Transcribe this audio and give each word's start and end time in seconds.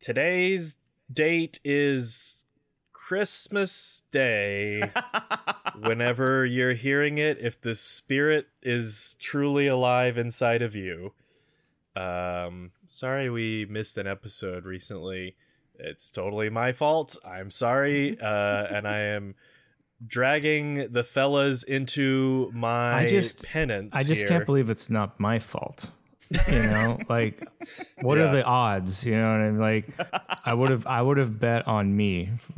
today's 0.00 0.76
date 1.12 1.60
is 1.64 2.44
Christmas 2.92 4.02
Day. 4.10 4.82
Whenever 5.82 6.44
you're 6.46 6.74
hearing 6.74 7.18
it, 7.18 7.38
if 7.40 7.60
the 7.60 7.74
spirit 7.74 8.48
is 8.62 9.16
truly 9.20 9.66
alive 9.66 10.18
inside 10.18 10.62
of 10.62 10.74
you. 10.74 11.12
Um, 11.96 12.70
sorry 12.88 13.30
we 13.30 13.66
missed 13.68 13.98
an 13.98 14.06
episode 14.06 14.64
recently. 14.64 15.36
It's 15.78 16.10
totally 16.10 16.50
my 16.50 16.72
fault. 16.72 17.16
I'm 17.24 17.50
sorry, 17.50 18.18
uh, 18.22 18.66
and 18.70 18.86
I 18.86 18.98
am 18.98 19.34
dragging 20.06 20.92
the 20.92 21.04
fellas 21.04 21.62
into 21.62 22.50
my 22.54 22.94
I 23.00 23.06
just- 23.06 23.44
penance. 23.46 23.94
I 23.94 24.02
just 24.02 24.20
here. 24.22 24.28
can't 24.28 24.46
believe 24.46 24.70
it's 24.70 24.88
not 24.90 25.18
my 25.18 25.38
fault. 25.38 25.90
You 26.48 26.62
know, 26.62 26.98
like 27.08 27.46
what 28.02 28.18
Yeah. 28.18 28.28
are 28.30 28.32
the 28.34 28.44
odds? 28.44 29.04
You 29.04 29.16
know 29.16 29.32
what 29.32 29.40
I 29.40 29.50
mean? 29.50 29.58
Like 29.60 29.86
I 30.44 30.54
would 30.54 30.70
have 30.70 30.86
I 30.86 31.02
would 31.02 31.16
have 31.16 31.40
bet 31.40 31.66
on 31.66 31.96
me 31.96 32.30
f- 32.34 32.52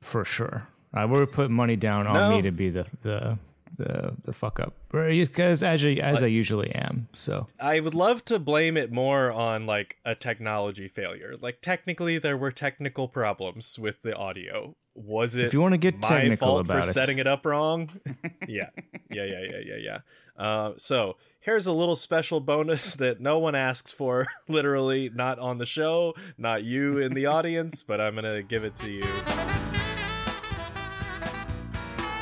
for 0.00 0.24
sure. 0.24 0.68
I 0.94 1.04
would 1.04 1.18
have 1.20 1.32
put 1.32 1.50
money 1.50 1.74
down 1.76 2.06
on 2.06 2.14
No. 2.14 2.36
me 2.36 2.42
to 2.42 2.50
be 2.52 2.70
the 2.70 2.86
the 3.02 3.38
the, 3.76 4.14
the 4.24 4.32
fuck 4.32 4.60
up 4.60 4.74
because 4.90 5.62
as 5.62 5.84
I, 5.84 5.90
as 5.92 6.22
I 6.22 6.26
usually 6.26 6.70
am. 6.72 7.08
So 7.12 7.48
I 7.58 7.80
would 7.80 7.94
love 7.94 8.24
to 8.26 8.38
blame 8.38 8.76
it 8.76 8.92
more 8.92 9.30
on 9.30 9.66
like 9.66 9.96
a 10.04 10.14
technology 10.14 10.88
failure. 10.88 11.36
Like 11.40 11.60
technically 11.60 12.18
there 12.18 12.36
were 12.36 12.52
technical 12.52 13.08
problems 13.08 13.78
with 13.78 14.02
the 14.02 14.16
audio. 14.16 14.76
Was 14.94 15.34
it 15.34 15.46
if 15.46 15.54
you 15.54 15.60
want 15.60 15.72
to 15.72 15.78
get 15.78 16.02
my 16.02 16.08
technical 16.08 16.48
fault 16.48 16.60
about 16.66 16.84
for 16.84 16.90
it, 16.90 16.92
setting 16.92 17.18
it 17.18 17.26
up 17.26 17.46
wrong? 17.46 17.90
yeah. 18.48 18.68
Yeah, 19.10 19.24
yeah, 19.24 19.42
yeah, 19.42 19.60
yeah, 19.64 19.76
yeah. 19.76 19.98
Uh, 20.36 20.72
so 20.76 21.16
here's 21.40 21.66
a 21.66 21.72
little 21.72 21.96
special 21.96 22.40
bonus 22.40 22.94
that 22.96 23.20
no 23.20 23.38
one 23.38 23.54
asked 23.54 23.92
for, 23.92 24.26
literally 24.48 25.10
not 25.14 25.38
on 25.38 25.58
the 25.58 25.66
show, 25.66 26.14
not 26.36 26.64
you 26.64 26.98
in 26.98 27.14
the 27.14 27.26
audience, 27.26 27.82
but 27.82 28.00
I'm 28.00 28.14
gonna 28.14 28.42
give 28.42 28.64
it 28.64 28.76
to 28.76 28.90
you. 28.90 29.71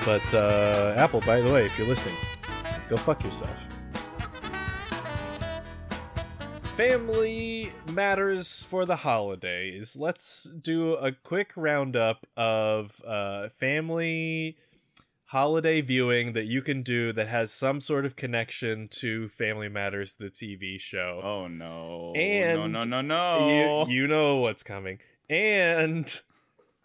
But 0.05 0.35
uh, 0.35 0.95
Apple, 0.97 1.21
by 1.23 1.41
the 1.41 1.53
way, 1.53 1.67
if 1.67 1.79
you're 1.79 1.87
listening, 1.87 2.17
go 2.89 2.97
fuck 2.97 3.23
yourself. 3.23 3.55
Family 6.75 7.71
matters 7.93 8.63
for 8.65 8.87
the 8.87 8.97
holidays. 8.97 9.97
Let's 9.97 10.45
do 10.45 10.95
a 10.95 11.13
quick 11.13 11.53
roundup 11.55 12.27
of 12.37 13.03
uh, 13.07 13.51
family 13.51 14.57
holiday 15.31 15.81
viewing 15.81 16.33
that 16.33 16.47
you 16.47 16.61
can 16.63 16.83
do 16.83 17.13
that 17.13 17.29
has 17.29 17.53
some 17.53 17.81
sort 17.81 18.05
of 18.05 18.17
connection 18.17 18.89
to 18.89 19.29
Family 19.29 19.69
Matters, 19.69 20.17
the 20.17 20.31
TV 20.31 20.81
show. 20.81 21.21
Oh 21.23 21.47
no. 21.47 22.13
And 22.17 22.73
no, 22.73 22.81
no, 22.81 22.85
no, 22.85 23.01
no. 23.03 23.87
You, 23.87 23.95
you 23.95 24.07
know 24.09 24.37
what's 24.37 24.63
coming. 24.63 24.99
And 25.29 26.21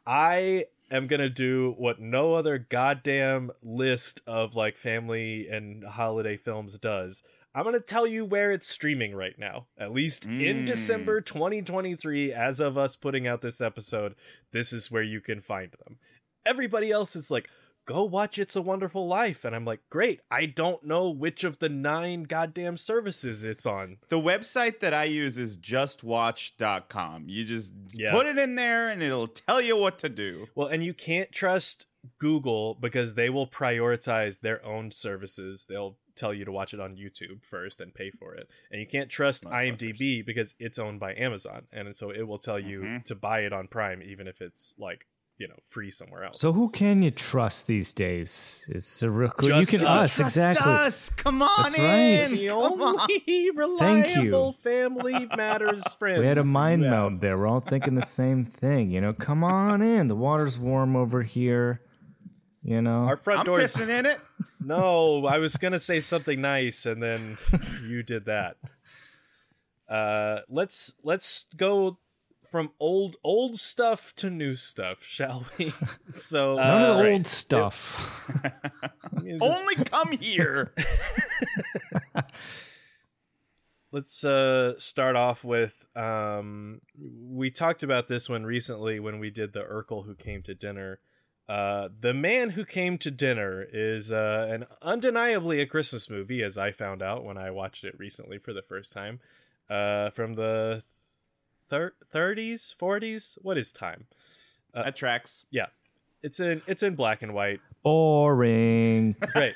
I 0.06 0.66
am 0.92 1.08
going 1.08 1.20
to 1.20 1.30
do 1.30 1.74
what 1.78 2.00
no 2.00 2.34
other 2.34 2.58
goddamn 2.58 3.52
list 3.64 4.22
of 4.28 4.56
like 4.56 4.78
family 4.78 5.48
and 5.50 5.84
holiday 5.84 6.38
films 6.38 6.78
does. 6.78 7.24
I'm 7.54 7.64
going 7.64 7.74
to 7.74 7.80
tell 7.80 8.06
you 8.06 8.26
where 8.26 8.52
it's 8.52 8.68
streaming 8.68 9.16
right 9.16 9.38
now. 9.40 9.68
At 9.78 9.94
least 9.94 10.26
in 10.26 10.64
Mm. 10.64 10.66
December 10.66 11.22
2023 11.22 12.34
as 12.34 12.60
of 12.60 12.78
us 12.78 12.96
putting 12.98 13.28
out 13.28 13.42
this 13.42 13.62
episode, 13.62 14.16
this 14.52 14.74
is 14.74 14.92
where 14.92 15.04
you 15.04 15.22
can 15.22 15.40
find 15.42 15.72
them. 15.86 15.98
Everybody 16.46 16.92
else 16.92 17.16
is 17.16 17.32
like 17.32 17.50
go 17.86 18.04
watch 18.04 18.38
It's 18.40 18.56
a 18.56 18.62
Wonderful 18.62 19.08
Life 19.08 19.46
and 19.46 19.56
I'm 19.56 19.66
like, 19.66 19.82
"Great. 19.90 20.22
I 20.32 20.46
don't 20.48 20.84
know 20.84 21.10
which 21.10 21.44
of 21.44 21.60
the 21.60 21.70
9 21.70 22.24
goddamn 22.24 22.78
services 22.78 23.44
it's 23.44 23.66
on." 23.66 23.98
the 24.10 24.20
website 24.20 24.80
that 24.80 24.94
I 24.94 25.06
use 25.06 25.38
is 25.38 25.58
justwatch.com. 25.58 27.30
You 27.30 27.46
just 27.46 27.72
Yeah. 27.94 28.12
put 28.12 28.26
it 28.28 28.38
in 28.38 28.56
there 28.56 28.90
and 28.90 29.02
it'll 29.02 29.28
tell 29.28 29.62
you 29.62 29.78
what 29.78 30.00
to 30.00 30.10
do. 30.10 30.48
Well, 30.56 30.68
and 30.68 30.84
you 30.84 30.94
can't 30.94 31.32
trust 31.32 31.88
Google 32.20 32.76
because 32.76 33.16
they 33.16 33.30
will 33.30 33.48
prioritize 33.48 34.42
their 34.42 34.64
own 34.64 34.92
services. 34.92 35.66
They'll 35.68 35.98
tell 36.16 36.34
you 36.34 36.46
to 36.46 36.52
watch 36.52 36.74
it 36.74 36.80
on 36.80 36.96
YouTube 36.96 37.44
first 37.44 37.82
and 37.82 37.94
pay 37.94 38.10
for 38.12 38.36
it. 38.36 38.48
And 38.72 38.80
you 38.80 38.88
can't 38.88 39.10
trust 39.10 39.44
IMDb 39.46 40.22
because 40.26 40.54
it's 40.60 40.80
owned 40.80 41.00
by 41.00 41.14
Amazon. 41.16 41.68
And 41.74 41.96
so 41.98 42.12
it 42.12 42.22
will 42.24 42.38
tell 42.40 42.60
you 42.60 42.82
Mhm. 42.82 43.04
to 43.06 43.16
buy 43.16 43.42
it 43.42 43.52
on 43.54 43.68
Prime 43.68 44.02
even 44.04 44.28
if 44.28 44.40
it's 44.42 44.76
like, 44.78 45.08
you 45.38 45.48
know, 45.48 45.56
free 45.68 45.92
somewhere 45.92 46.24
else. 46.24 46.40
so 46.40 46.54
who 46.54 46.70
can 46.70 47.02
you 47.02 47.12
trust 47.12 47.68
these 47.68 47.94
days? 47.94 48.66
It's 48.70 49.04
a 49.04 49.10
real 49.10 49.32
you 49.42 49.66
can 49.66 49.86
us. 49.86 50.20
us 50.20 50.28
exactly. 50.28 50.72
us. 50.72 51.10
Come 51.10 51.42
on 51.42 51.50
That's 51.58 51.78
in. 51.78 51.84
right. 51.84 52.28
the 52.30 52.48
Come 52.48 52.82
on. 52.82 53.00
only 53.02 53.52
reliable 53.56 54.46
you. 54.48 54.52
family 54.54 55.28
matters 55.36 55.94
friends. 55.96 56.20
We 56.22 56.26
had 56.26 56.38
a 56.38 56.44
mind 56.44 56.84
you 56.84 56.90
meld 56.90 57.20
there. 57.22 57.38
We're 57.38 57.48
all 57.48 57.60
thinking 57.60 57.96
the 57.96 58.06
same 58.06 58.46
thing. 58.46 58.92
You 58.92 59.02
know, 59.02 59.12
come 59.14 59.44
on 59.44 59.82
in. 59.82 60.08
The 60.08 60.16
water's 60.16 60.58
warm 60.58 60.96
over 60.96 61.22
here. 61.22 61.82
You 62.64 62.82
know, 62.82 63.04
Our 63.06 63.18
front 63.18 63.46
door. 63.46 63.58
I'm 63.58 63.62
door 63.62 63.68
pissing 63.68 63.90
in 63.90 64.06
it. 64.06 64.20
No, 64.60 65.28
I 65.28 65.38
was 65.38 65.58
gonna 65.58 65.78
say 65.80 66.00
something 66.00 66.42
nice, 66.42 66.88
and 66.88 67.04
then 67.04 67.38
you 67.88 68.02
did 68.02 68.26
that. 68.26 68.56
Uh, 69.88 70.40
let's 70.50 70.96
let's 71.04 71.46
go 71.56 72.00
from 72.56 72.72
old 72.80 73.18
old 73.22 73.60
stuff 73.60 74.16
to 74.16 74.30
new 74.30 74.56
stuff, 74.56 75.04
shall 75.04 75.46
we? 75.58 75.74
So 76.16 76.56
none 76.56 76.84
of 76.84 76.98
the 77.00 77.04
uh, 77.04 77.12
old 77.12 77.28
stuff. 77.28 78.32
just- 79.26 79.44
Only 79.44 79.76
come 79.84 80.14
here. 80.14 80.72
let's 83.92 84.24
uh 84.24 84.80
start 84.80 85.18
off 85.18 85.44
with 85.44 85.74
um 85.98 86.80
we 86.98 87.52
talked 87.52 87.84
about 87.84 88.08
this 88.08 88.30
one 88.30 88.46
recently 88.46 89.02
when 89.02 89.20
we 89.20 89.30
did 89.30 89.52
the 89.52 89.64
Urkel 89.64 90.06
who 90.06 90.16
came 90.16 90.42
to 90.44 90.56
dinner. 90.56 91.00
Uh 91.50 91.90
The 92.00 92.14
Man 92.14 92.52
Who 92.52 92.64
Came 92.64 92.98
to 93.00 93.12
Dinner 93.12 93.66
is 93.70 94.14
uh 94.14 94.48
an 94.50 94.66
undeniably 94.82 95.60
a 95.60 95.66
Christmas 95.66 96.10
movie 96.10 96.42
as 96.42 96.58
I 96.58 96.72
found 96.72 97.02
out 97.02 97.26
when 97.26 97.38
I 97.38 97.52
watched 97.52 97.84
it 97.84 98.00
recently 98.00 98.38
for 98.38 98.54
the 98.54 98.62
first 98.64 98.94
time. 98.94 99.20
Uh 99.70 100.12
from 100.12 100.36
the 100.36 100.84
thir- 101.70 101.94
30s, 102.14 102.76
40s, 102.76 103.38
what 103.42 103.58
is 103.58 103.72
time? 103.72 104.06
Uh, 104.74 104.84
that 104.84 104.96
tracks. 104.96 105.46
Yeah, 105.52 105.68
it's 106.22 106.40
in 106.40 106.62
it's 106.68 106.84
in 106.84 106.96
black 106.96 107.22
and 107.22 107.34
white. 107.34 107.60
Boring. 107.84 109.16
Great. 109.34 109.56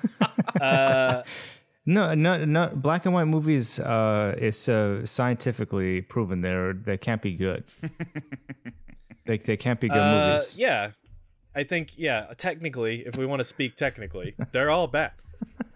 uh 0.60 1.22
No, 1.88 2.14
no, 2.14 2.44
no. 2.44 2.68
Black 2.74 3.06
and 3.06 3.14
white 3.14 3.26
movies 3.28 3.78
uh, 3.78 4.34
is 4.38 4.68
uh, 4.68 5.06
scientifically 5.06 6.02
proven 6.02 6.40
they're 6.40 6.72
they 6.72 6.96
can't 6.98 7.22
be 7.22 7.34
good. 7.34 7.62
they 9.26 9.38
they 9.38 9.56
can't 9.56 9.78
be 9.80 9.88
good 9.88 9.98
Uh, 9.98 10.30
movies. 10.32 10.58
Yeah, 10.58 10.90
I 11.54 11.62
think 11.64 11.92
yeah. 11.96 12.32
Technically, 12.36 13.06
if 13.06 13.16
we 13.16 13.24
want 13.24 13.38
to 13.40 13.44
speak 13.44 13.76
technically, 13.76 14.34
they're 14.52 14.70
all 14.70 14.88
bad. 14.88 15.12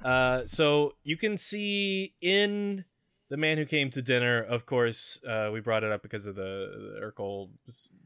Uh, 0.02 0.46
so 0.46 0.94
you 1.04 1.16
can 1.16 1.38
see 1.38 2.14
in 2.20 2.84
the 3.30 3.36
man 3.36 3.56
who 3.56 3.64
came 3.64 3.90
to 3.90 4.02
dinner. 4.02 4.42
Of 4.42 4.66
course, 4.66 5.18
uh, 5.26 5.48
we 5.52 5.60
brought 5.60 5.84
it 5.84 5.90
up 5.90 6.02
because 6.02 6.26
of 6.26 6.34
the, 6.34 6.98
the 7.00 7.00
Urkel 7.00 7.48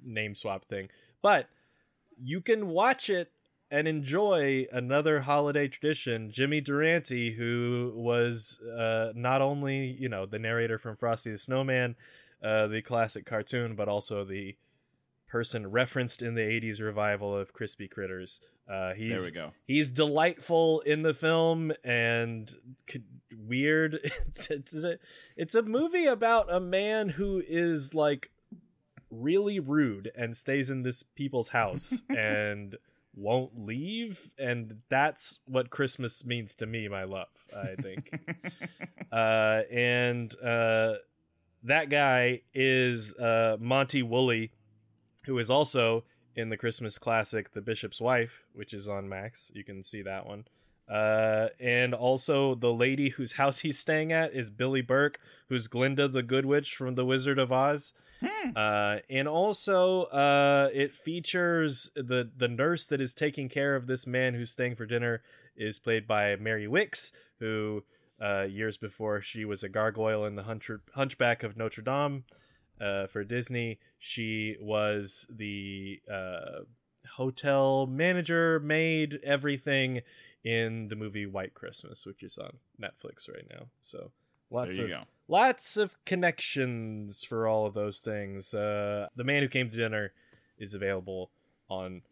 name 0.05 0.35
swap 0.35 0.67
thing, 0.67 0.89
but 1.23 1.49
you 2.23 2.41
can 2.41 2.69
watch 2.69 3.11
it 3.11 3.33
and 3.71 3.89
enjoy 3.89 4.67
another 4.71 5.21
holiday 5.21 5.67
tradition. 5.67 6.31
Jimmy 6.31 6.61
Durante, 6.61 7.35
who 7.35 7.93
was 7.97 8.61
uh, 8.61 9.12
not 9.17 9.43
only 9.43 9.97
you 9.99 10.09
know 10.09 10.27
the 10.27 10.39
narrator 10.39 10.79
from 10.79 10.97
Frosty 10.97 11.33
the 11.33 11.39
Snowman, 11.39 11.97
uh, 12.43 12.69
the 12.69 12.83
classic 12.83 13.27
cartoon, 13.27 13.75
but 13.75 13.89
also 13.89 14.25
the 14.25 14.55
person 15.34 15.69
referenced 15.69 16.22
in 16.22 16.37
the 16.37 16.43
80s 16.43 16.81
revival 16.81 17.37
of 17.37 17.53
Crispy 17.53 17.89
Critters. 17.89 18.41
Uh, 18.71 18.95
he's, 18.95 19.17
There 19.19 19.25
we 19.25 19.33
go. 19.33 19.50
He's 19.67 19.91
delightful 19.91 20.78
in 20.83 21.03
the 21.03 21.12
film 21.12 21.72
and 21.83 22.49
c- 22.89 23.03
weird. 23.37 23.99
it's, 24.49 24.73
a, 24.73 24.97
it's 25.37 25.56
a 25.56 25.62
movie 25.62 26.06
about 26.06 26.55
a 26.55 26.61
man 26.61 27.09
who 27.09 27.43
is 27.44 27.94
like 27.94 28.31
really 29.11 29.58
rude 29.58 30.08
and 30.17 30.37
stays 30.37 30.70
in 30.70 30.85
this 30.85 31.03
people's 31.03 31.49
house 31.49 32.05
and 32.08 32.76
won't 33.12 33.58
leave. 33.58 34.31
And 34.38 34.82
that's 34.88 35.41
what 35.47 35.69
Christmas 35.69 36.25
means 36.25 36.55
to 36.55 36.67
me, 36.67 36.87
my 36.87 37.03
love, 37.03 37.26
I 37.53 37.75
think 37.82 38.08
uh, 39.12 39.62
and 39.69 40.32
uh, 40.41 40.93
that 41.64 41.91
guy 41.91 42.43
is 42.55 43.12
uh, 43.14 43.56
Monty 43.58 44.05
Woolley, 44.05 44.53
who 45.26 45.38
is 45.38 45.50
also 45.50 46.05
in 46.37 46.49
the 46.49 46.56
Christmas 46.56 46.99
classic 46.99 47.53
The 47.53 47.61
Bishop's 47.61 48.00
Wife, 48.00 48.44
which 48.55 48.75
is 48.75 48.88
on 48.88 49.09
Max. 49.09 49.50
You 49.55 49.65
can 49.65 49.82
see 49.82 50.03
that 50.03 50.26
one. 50.26 50.44
Uh, 50.91 51.49
and 51.61 51.94
also 51.94 52.55
the 52.56 52.73
lady 52.73 53.09
whose 53.09 53.32
house 53.32 53.59
he's 53.59 53.79
staying 53.79 54.12
at 54.12 54.35
is 54.35 54.50
Billie 54.50 54.82
Burke, 54.82 55.19
who's 55.49 55.67
Glinda 55.67 56.09
the 56.09 56.23
Good 56.23 56.44
Witch 56.44 56.76
from 56.76 56.94
The 56.94 57.05
Wizard 57.05 57.38
of 57.38 57.53
Oz. 57.53 57.94
Uh, 58.56 58.99
and 59.11 59.26
also, 59.29 60.05
uh, 60.05 60.71
it 60.73 60.94
features 60.94 61.91
the 61.94 62.31
the 62.37 62.49
nurse 62.49 62.87
that 62.87 63.00
is 63.00 63.12
taking 63.12 63.49
care 63.49 63.77
of 63.77 63.87
this 63.87 64.06
man 64.06 64.35
who's 64.35 64.50
staying 64.50 64.77
for 64.77 64.87
dinner 64.87 65.23
is 65.56 65.79
played 65.79 66.06
by 66.06 66.37
Mary 66.37 66.67
Wickes, 66.67 67.12
who 67.38 67.82
uh, 68.23 68.43
years 68.43 68.77
before 68.77 69.20
she 69.20 69.44
was 69.44 69.62
a 69.62 69.69
gargoyle 69.69 70.25
in 70.27 70.37
the 70.37 70.43
Hunch- 70.43 70.70
Hunchback 70.94 71.43
of 71.43 71.56
Notre 71.56 71.82
Dame. 71.82 72.25
Uh, 72.81 73.06
for 73.06 73.25
Disney. 73.25 73.79
She 73.99 74.56
was 74.61 75.26
the 75.31 76.00
uh, 76.12 76.65
hotel 77.17 77.87
manager, 77.87 78.61
maid, 78.61 79.21
everything 79.25 80.00
in 80.44 80.88
the 80.88 80.97
movie 80.97 81.26
White 81.26 81.55
Christmas, 81.55 82.05
which 82.06 82.23
is 82.23 82.38
on 82.38 82.56
Netflix 82.81 83.29
right 83.29 83.47
now. 83.50 83.67
So 83.81 84.11
lots 84.50 84.79
of 84.79 84.88
go. 84.88 85.03
lots 85.29 85.76
of 85.76 85.97
connections 86.05 87.25
for 87.25 87.49
all 87.49 87.67
of 87.67 87.75
those 87.75 88.00
things. 88.00 88.53
Uh, 88.53 89.09
the 89.17 89.25
Man 89.25 89.43
Who 89.43 89.49
Came 89.49 89.70
to 89.70 89.77
Dinner 89.77 90.12
is 90.59 90.75
available 90.75 91.31
on 91.69 92.03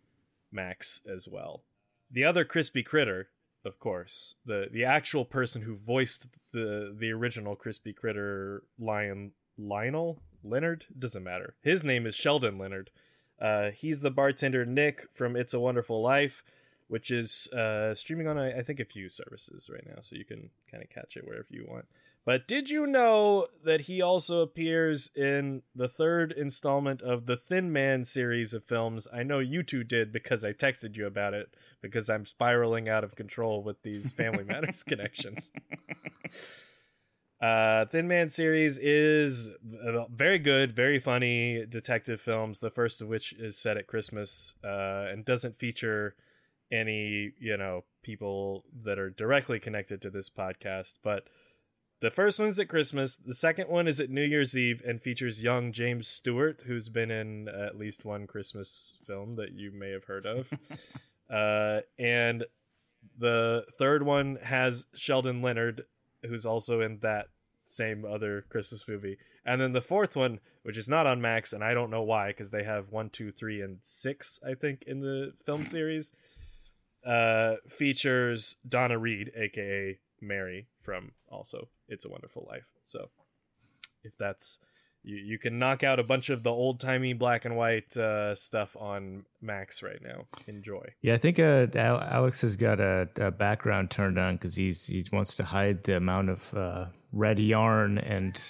Max 0.50 1.02
as 1.10 1.28
well. 1.28 1.62
The 2.10 2.24
other 2.24 2.44
crispy 2.44 2.82
critter, 2.82 3.28
of 3.64 3.78
course, 3.78 4.36
the 4.44 4.68
the 4.70 4.84
actual 4.84 5.24
person 5.24 5.62
who 5.62 5.76
voiced 5.76 6.26
the 6.52 6.94
the 6.98 7.10
original 7.10 7.54
crispy 7.54 7.92
critter 7.92 8.62
lion 8.78 9.32
Lionel 9.58 10.18
Leonard 10.44 10.86
doesn't 10.98 11.24
matter. 11.24 11.54
His 11.62 11.82
name 11.84 12.06
is 12.06 12.14
Sheldon 12.14 12.58
Leonard. 12.58 12.90
Uh, 13.40 13.70
he's 13.70 14.00
the 14.00 14.10
bartender 14.10 14.64
Nick 14.64 15.08
from 15.12 15.36
It's 15.36 15.54
a 15.54 15.60
Wonderful 15.60 16.00
Life, 16.00 16.44
which 16.88 17.10
is 17.10 17.48
uh, 17.48 17.94
streaming 17.94 18.28
on 18.28 18.38
I 18.38 18.58
I 18.58 18.62
think 18.62 18.80
a 18.80 18.84
few 18.84 19.08
services 19.08 19.70
right 19.72 19.86
now, 19.86 20.00
so 20.00 20.16
you 20.16 20.24
can 20.24 20.50
kind 20.70 20.82
of 20.82 20.90
catch 20.90 21.16
it 21.16 21.26
wherever 21.26 21.46
you 21.50 21.66
want. 21.68 21.86
But 22.24 22.46
did 22.46 22.70
you 22.70 22.86
know 22.86 23.46
that 23.64 23.82
he 23.82 24.00
also 24.00 24.42
appears 24.42 25.10
in 25.16 25.62
the 25.74 25.88
third 25.88 26.30
installment 26.30 27.02
of 27.02 27.26
the 27.26 27.36
Thin 27.36 27.72
Man 27.72 28.04
series 28.04 28.54
of 28.54 28.62
films? 28.62 29.08
I 29.12 29.24
know 29.24 29.40
you 29.40 29.64
two 29.64 29.82
did 29.82 30.12
because 30.12 30.44
I 30.44 30.52
texted 30.52 30.96
you 30.96 31.06
about 31.06 31.34
it 31.34 31.52
because 31.80 32.08
I'm 32.08 32.24
spiraling 32.24 32.88
out 32.88 33.02
of 33.02 33.16
control 33.16 33.64
with 33.64 33.82
these 33.82 34.12
Family 34.12 34.44
Matters 34.48 34.84
connections. 34.84 35.50
Uh, 37.42 37.86
Thin 37.86 38.06
Man 38.06 38.30
series 38.30 38.78
is 38.78 39.50
uh, 39.50 40.04
very 40.08 40.38
good, 40.38 40.76
very 40.76 41.00
funny 41.00 41.66
detective 41.68 42.20
films. 42.20 42.60
The 42.60 42.70
first 42.70 43.02
of 43.02 43.08
which 43.08 43.32
is 43.32 43.58
set 43.58 43.76
at 43.76 43.88
Christmas 43.88 44.54
uh, 44.64 45.08
and 45.10 45.24
doesn't 45.24 45.58
feature 45.58 46.14
any, 46.70 47.32
you 47.40 47.56
know, 47.56 47.82
people 48.04 48.64
that 48.84 48.98
are 48.98 49.10
directly 49.10 49.58
connected 49.58 50.00
to 50.02 50.10
this 50.10 50.30
podcast. 50.30 50.94
But 51.02 51.24
the 52.00 52.12
first 52.12 52.38
one's 52.38 52.60
at 52.60 52.68
Christmas. 52.68 53.16
The 53.16 53.34
second 53.34 53.68
one 53.68 53.88
is 53.88 53.98
at 53.98 54.08
New 54.08 54.24
Year's 54.24 54.56
Eve 54.56 54.80
and 54.86 55.02
features 55.02 55.42
young 55.42 55.72
James 55.72 56.06
Stewart, 56.06 56.62
who's 56.64 56.88
been 56.88 57.10
in 57.10 57.48
at 57.48 57.76
least 57.76 58.04
one 58.04 58.28
Christmas 58.28 58.96
film 59.04 59.34
that 59.36 59.50
you 59.52 59.72
may 59.72 59.90
have 59.90 60.04
heard 60.04 60.26
of. 60.26 60.48
uh, 61.32 61.80
and 61.98 62.44
the 63.18 63.64
third 63.78 64.04
one 64.04 64.38
has 64.42 64.86
Sheldon 64.94 65.42
Leonard, 65.42 65.84
who's 66.28 66.46
also 66.46 66.80
in 66.80 66.98
that 67.02 67.26
same 67.66 68.04
other 68.04 68.44
Christmas 68.48 68.86
movie. 68.86 69.16
And 69.44 69.60
then 69.60 69.72
the 69.72 69.80
fourth 69.80 70.16
one, 70.16 70.40
which 70.62 70.76
is 70.76 70.88
not 70.88 71.06
on 71.06 71.20
Max, 71.20 71.52
and 71.52 71.64
I 71.64 71.74
don't 71.74 71.90
know 71.90 72.02
why, 72.02 72.28
because 72.28 72.50
they 72.50 72.64
have 72.64 72.90
one, 72.90 73.10
two, 73.10 73.32
three, 73.32 73.62
and 73.62 73.78
six, 73.82 74.38
I 74.46 74.54
think, 74.54 74.84
in 74.86 75.00
the 75.00 75.32
film 75.44 75.64
series, 75.64 76.12
uh, 77.06 77.56
features 77.68 78.56
Donna 78.68 78.98
Reed, 78.98 79.32
aka 79.36 79.98
Mary 80.20 80.68
from 80.80 81.12
also 81.28 81.68
It's 81.88 82.04
a 82.04 82.08
Wonderful 82.08 82.46
Life. 82.48 82.66
So 82.84 83.10
if 84.04 84.16
that's 84.16 84.58
you, 85.04 85.16
you 85.16 85.38
can 85.38 85.58
knock 85.58 85.82
out 85.82 85.98
a 85.98 86.02
bunch 86.02 86.30
of 86.30 86.42
the 86.42 86.50
old 86.50 86.80
timey 86.80 87.12
black 87.12 87.44
and 87.44 87.56
white 87.56 87.96
uh, 87.96 88.34
stuff 88.34 88.76
on 88.78 89.24
Max 89.40 89.82
right 89.82 90.00
now. 90.02 90.26
Enjoy. 90.46 90.84
Yeah, 91.02 91.14
I 91.14 91.18
think 91.18 91.38
uh, 91.38 91.66
Alex 91.74 92.42
has 92.42 92.56
got 92.56 92.80
a, 92.80 93.08
a 93.16 93.30
background 93.30 93.90
turned 93.90 94.18
on 94.18 94.36
because 94.36 94.54
he's 94.54 94.86
he 94.86 95.04
wants 95.12 95.34
to 95.36 95.44
hide 95.44 95.84
the 95.84 95.96
amount 95.96 96.30
of 96.30 96.54
uh, 96.54 96.86
red 97.12 97.38
yarn 97.38 97.98
and 97.98 98.40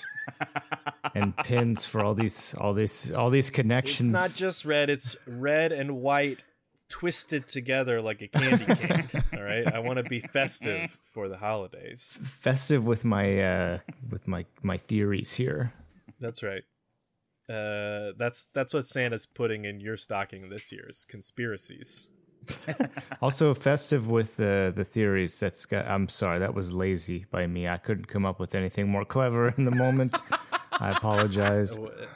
and 1.15 1.37
pins 1.39 1.85
for 1.85 2.05
all 2.05 2.15
these 2.15 2.55
all 2.59 2.75
these 2.75 3.13
all 3.13 3.31
these 3.31 3.51
connections. 3.51 4.11
It's 4.11 4.39
not 4.39 4.39
just 4.39 4.65
red; 4.65 4.91
it's 4.91 5.17
red 5.27 5.73
and 5.73 5.97
white 5.97 6.43
twisted 6.89 7.49
together 7.49 8.03
like 8.03 8.21
a 8.21 8.29
candy 8.29 8.65
cane. 8.75 9.09
all 9.35 9.43
right, 9.43 9.67
I 9.67 9.79
want 9.79 9.97
to 9.97 10.03
be 10.03 10.21
festive 10.21 10.99
for 11.15 11.29
the 11.29 11.39
holidays. 11.39 12.19
festive 12.41 12.87
with 12.87 13.05
my 13.05 13.43
uh, 13.43 13.79
with 14.11 14.29
my 14.29 14.45
my 14.63 14.77
theories 14.77 15.33
here. 15.33 15.73
That's 16.23 16.43
right. 16.43 16.63
Uh, 17.51 18.13
that's 18.17 18.47
that's 18.55 18.73
what 18.73 18.87
Santa's 18.87 19.27
putting 19.27 19.65
in 19.65 19.81
your 19.81 19.97
stocking 19.97 20.49
this 20.49 20.73
year 20.73 20.87
is 20.89 21.05
conspiracies. 21.05 22.09
Also 23.21 23.55
festive 23.55 24.09
with 24.09 24.37
the 24.37 24.73
the 24.75 24.85
theories. 24.85 25.39
That's 25.39 25.65
got. 25.65 25.87
I'm 25.87 26.09
sorry, 26.09 26.41
that 26.41 26.55
was 26.55 26.73
lazy 26.73 27.25
by 27.31 27.47
me. 27.47 27.69
I 27.69 27.77
couldn't 27.77 28.07
come 28.07 28.27
up 28.27 28.41
with 28.41 28.57
anything 28.57 28.89
more 28.89 29.05
clever 29.05 29.55
in 29.57 29.65
the 29.65 29.71
moment. 29.71 30.23
I 30.73 30.91
apologize. 30.97 31.79
What 31.79 32.09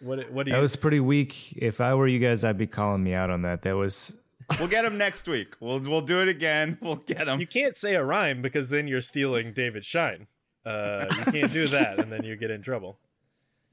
what, 0.00 0.30
what 0.30 0.46
do 0.46 0.52
That 0.52 0.60
was 0.60 0.74
pretty 0.76 1.00
weak. 1.00 1.52
If 1.56 1.82
I 1.82 1.94
were 1.94 2.08
you 2.08 2.18
guys, 2.18 2.44
I'd 2.44 2.56
be 2.56 2.66
calling 2.66 3.04
me 3.04 3.12
out 3.12 3.28
on 3.28 3.42
that. 3.42 3.60
That 3.62 3.76
was 3.76 4.16
We'll 4.58 4.68
get 4.68 4.84
him 4.86 4.96
next 4.96 5.26
week. 5.26 5.48
We'll 5.60 5.80
we'll 5.80 6.00
do 6.00 6.22
it 6.22 6.28
again. 6.28 6.78
We'll 6.80 6.96
get 6.96 7.28
him. 7.28 7.40
you 7.40 7.46
can't 7.46 7.76
say 7.76 7.94
a 7.94 8.04
rhyme 8.04 8.40
because 8.40 8.70
then 8.70 8.88
you're 8.88 9.02
stealing 9.02 9.52
David 9.52 9.84
Shine. 9.84 10.28
Uh, 10.64 11.06
you 11.10 11.32
can't 11.32 11.52
do 11.52 11.66
that, 11.66 11.98
and 11.98 12.10
then 12.10 12.24
you 12.24 12.36
get 12.36 12.50
in 12.50 12.62
trouble. 12.62 12.98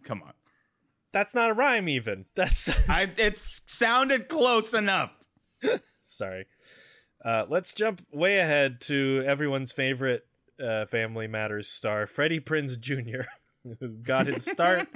Come 0.03 0.24
on. 0.24 0.33
That's 1.12 1.36
not 1.36 1.50
a 1.50 1.53
rhyme, 1.53 1.89
even. 1.89 2.25
That's 2.36 2.69
I 2.89 3.12
it 3.18 3.38
sounded 3.38 4.27
close 4.27 4.74
enough. 4.74 5.12
sorry. 6.03 6.45
Uh, 7.24 7.45
let's 7.50 7.74
jump 7.74 8.06
way 8.12 8.39
ahead 8.39 8.81
to 8.81 9.24
everyone's 9.25 9.71
favorite 9.71 10.25
uh, 10.63 10.86
Family 10.86 11.27
Matters 11.27 11.69
star, 11.69 12.07
Freddie 12.07 12.39
Prinze 12.39 12.80
Jr., 12.80 13.21
who 13.80 13.89
got 13.89 14.27
his 14.27 14.44
start 14.44 14.88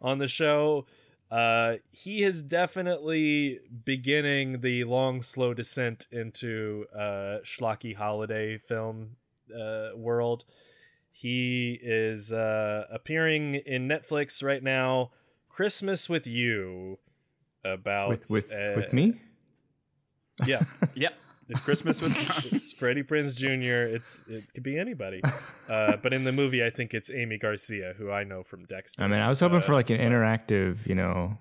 on 0.00 0.18
the 0.18 0.26
show. 0.26 0.86
Uh, 1.30 1.74
he 1.90 2.24
is 2.24 2.42
definitely 2.42 3.60
beginning 3.84 4.60
the 4.60 4.84
long, 4.84 5.22
slow 5.22 5.52
descent 5.54 6.08
into 6.10 6.86
uh, 6.94 7.38
schlocky 7.44 7.94
holiday 7.94 8.56
film 8.58 9.10
uh, 9.54 9.90
world. 9.94 10.44
He 11.20 11.76
is 11.82 12.30
uh, 12.32 12.84
appearing 12.92 13.56
in 13.56 13.88
Netflix 13.88 14.40
right 14.40 14.62
now. 14.62 15.10
Christmas 15.48 16.08
with 16.08 16.28
You, 16.28 16.98
about 17.64 18.10
with 18.10 18.30
with 18.30 18.52
uh, 18.52 18.74
with 18.76 18.92
me. 18.92 19.20
Yeah, 20.46 20.60
yeah. 20.94 21.08
it's 21.48 21.64
Christmas 21.64 22.00
with 22.00 22.12
it's 22.52 22.70
Freddie 22.72 23.02
Prinze 23.02 23.34
Jr. 23.34 23.92
It's 23.96 24.22
it 24.28 24.44
could 24.54 24.62
be 24.62 24.78
anybody, 24.78 25.20
uh, 25.68 25.96
but 25.96 26.14
in 26.14 26.22
the 26.22 26.30
movie, 26.30 26.64
I 26.64 26.70
think 26.70 26.94
it's 26.94 27.10
Aimee 27.10 27.38
Garcia, 27.38 27.94
who 27.98 28.12
I 28.12 28.22
know 28.22 28.44
from 28.44 28.64
Dexter. 28.66 29.02
I 29.02 29.08
mean, 29.08 29.18
I 29.18 29.28
was 29.28 29.40
hoping 29.40 29.60
for 29.60 29.72
Uh, 29.72 29.76
like 29.76 29.90
an 29.90 29.98
interactive, 29.98 30.86
you 30.86 30.94
know, 30.94 31.36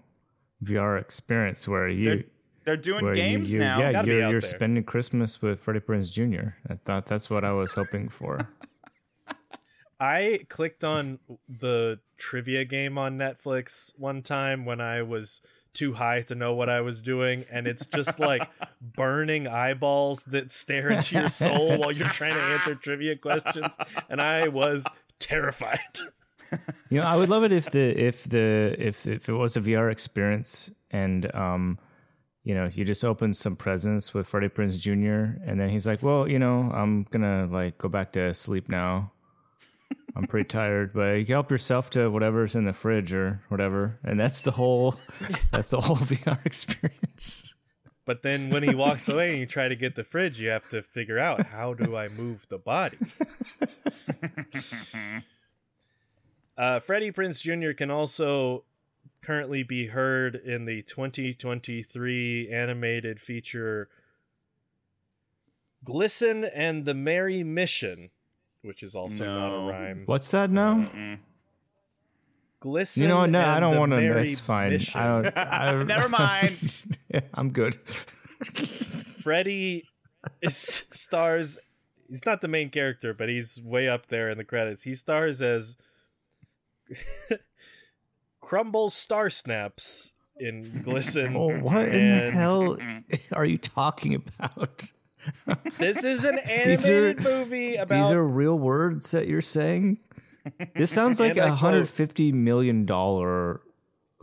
VR 0.64 1.00
experience 1.00 1.68
where 1.68 1.88
you 1.88 2.06
They're, 2.06 2.24
they're 2.66 2.78
doing 2.78 3.06
where 3.06 3.14
you- 3.14 3.22
games 3.22 3.54
you, 3.54 3.60
now. 3.60 3.78
Yeah, 3.78 3.92
gotta 3.92 4.08
you're, 4.08 4.24
out 4.24 4.32
you're 4.32 4.42
there. 4.42 4.50
spending 4.50 4.84
Christmas 4.84 5.40
with 5.44 5.60
Freddie 5.60 5.82
Prinze 5.82 6.12
Jr. 6.12 6.56
I 6.68 6.78
thought 6.84 7.06
that's 7.06 7.30
what 7.30 7.44
I 7.46 7.52
was 7.52 7.74
hoping 7.76 8.10
for. 8.10 8.50
I 10.00 10.42
clicked 10.50 10.84
on 10.84 11.20
the 11.50 12.00
trivia 12.18 12.66
game 12.66 12.98
on 12.98 13.18
Netflix 13.18 13.92
one 13.98 14.22
time 14.22 14.66
when 14.66 14.80
I 14.80 15.02
was 15.02 15.42
too 15.74 15.94
high 15.94 16.22
to 16.24 16.36
know 16.36 16.54
what 16.54 16.70
I 16.70 16.82
was 16.82 17.02
doing, 17.02 17.46
and 17.52 17.68
it's 17.68 17.86
just 17.86 18.20
like 18.20 18.48
burning 18.82 19.48
eyeballs 19.48 20.24
that 20.26 20.52
stare 20.52 20.90
into 20.90 21.20
your 21.20 21.30
soul 21.30 21.78
while 21.78 21.92
you're 21.92 22.10
trying 22.10 22.36
to 22.36 22.42
answer 22.42 22.76
trivia 22.76 23.16
questions, 23.16 23.76
and 24.10 24.22
I 24.22 24.48
was 24.48 24.86
terrified. 25.20 25.80
You 26.90 27.02
know, 27.02 27.06
I 27.06 27.18
would 27.18 27.28
love 27.30 27.44
it 27.44 27.52
if 27.52 27.70
the 27.72 28.00
if 28.00 28.24
the 28.24 28.76
if 28.80 29.06
if 29.06 29.28
it 29.28 29.34
was 29.34 29.58
a 29.58 29.62
VR 29.62 29.92
experience 29.92 30.72
and 30.92 31.34
um, 31.36 31.78
you 32.44 32.56
know, 32.56 32.70
you 32.72 32.86
just 32.86 33.04
open 33.04 33.34
some 33.34 33.58
presents 33.58 34.14
with 34.14 34.28
Freddie 34.28 34.48
Prinze 34.48 34.80
Jr. 34.80 35.42
and 35.46 35.60
then 35.60 35.68
he's 35.70 35.86
like, 35.86 36.02
"Well, 36.02 36.30
you 36.30 36.40
know, 36.40 36.72
I'm 36.74 37.04
gonna 37.12 37.48
like 37.52 37.78
go 37.78 37.90
back 37.90 38.14
to 38.14 38.34
sleep 38.34 38.70
now. 38.70 39.12
I'm 40.16 40.28
pretty 40.28 40.48
tired, 40.48 40.94
but 40.94 41.18
you 41.18 41.26
can 41.26 41.34
help 41.34 41.52
yourself 41.52 41.90
to 41.92 42.10
whatever's 42.10 42.56
in 42.56 42.66
the 42.66 42.74
fridge 42.74 43.14
or 43.14 43.42
whatever." 43.50 44.00
And 44.04 44.20
that's 44.20 44.42
the 44.42 44.52
whole 44.52 44.96
that's 45.52 45.70
the 45.70 45.82
whole 45.82 45.96
VR 45.98 46.44
experience. 46.46 47.56
But 48.06 48.24
then 48.24 48.50
when 48.50 48.64
he 48.64 48.74
walks 48.74 49.10
away 49.10 49.32
and 49.32 49.40
you 49.40 49.46
try 49.46 49.68
to 49.68 49.76
get 49.76 49.96
the 49.96 50.04
fridge, 50.04 50.40
you 50.40 50.50
have 50.50 50.68
to 50.70 50.82
figure 50.82 51.20
out 51.20 51.46
how 51.46 51.74
do 51.74 51.98
I 51.98 52.08
move 52.08 52.48
the 52.48 52.58
body. 52.58 52.98
uh, 56.58 56.80
Freddie 56.80 57.12
Prinze 57.12 57.42
Jr. 57.42 57.74
can 57.74 57.92
also 57.92 58.64
currently 59.22 59.62
be 59.62 59.88
heard 59.88 60.36
in 60.36 60.64
the 60.64 60.84
2023 60.84 62.50
animated 62.50 63.20
feature 63.20 63.90
Glisten 65.84 66.46
and 66.46 66.86
the 66.86 66.94
Merry 66.94 67.44
Mission, 67.44 68.10
which 68.64 68.84
is 68.84 68.96
also 68.96 69.26
not 69.26 69.56
a 69.56 69.72
rhyme. 69.72 70.04
What's 70.06 70.32
that 70.32 70.50
now? 70.50 70.76
Mm-mm. 70.76 71.20
Glisten. 72.60 73.04
You 73.04 73.10
know 73.10 73.18
what? 73.20 73.30
No, 73.30 73.46
I 73.46 73.60
don't 73.60 73.78
want 73.78 73.92
to. 73.92 73.98
Merry 73.98 74.24
That's 74.28 74.40
fine. 74.40 74.72
Mission. 74.72 75.00
I 75.00 75.06
don't. 75.06 75.38
I, 75.38 75.84
Never 75.84 76.10
mind. 76.10 76.86
I'm 77.34 77.52
good. 77.52 77.76
Freddie 78.46 79.84
is 80.42 80.86
stars. 80.92 81.60
He's 82.10 82.26
not 82.26 82.42
the 82.42 82.48
main 82.48 82.70
character, 82.70 83.14
but 83.14 83.30
he's 83.30 83.62
way 83.62 83.88
up 83.88 84.08
there 84.08 84.30
in 84.30 84.38
the 84.38 84.44
credits. 84.44 84.84
He 84.84 84.96
stars 84.96 85.42
as 85.42 85.76
crumble 88.42 88.90
star 88.90 89.30
snaps 89.30 90.14
in 90.40 90.82
glisten. 90.84 91.36
Oh, 91.36 91.60
what 91.60 91.88
in 91.90 92.10
the 92.10 92.32
hell 92.32 92.78
are 93.34 93.46
you 93.46 93.58
talking 93.58 94.16
about? 94.16 94.92
This 95.78 96.04
is 96.04 96.24
an 96.26 96.40
These 96.66 96.88
are- 96.88 97.08
animated 97.10 97.24
movie 97.24 97.76
about. 97.76 98.04
These 98.06 98.14
are 98.14 98.26
real 98.28 98.58
words 98.58 99.12
that 99.12 99.28
you're 99.28 99.42
saying. 99.42 100.00
This 100.76 100.92
sounds 101.00 101.20
like 101.20 101.38
a 101.38 101.42
I 101.44 101.46
a 101.46 101.48
quote- 101.50 101.58
hundred 101.60 101.90
fifty 101.90 102.32
million 102.32 102.86
dollar 102.86 103.62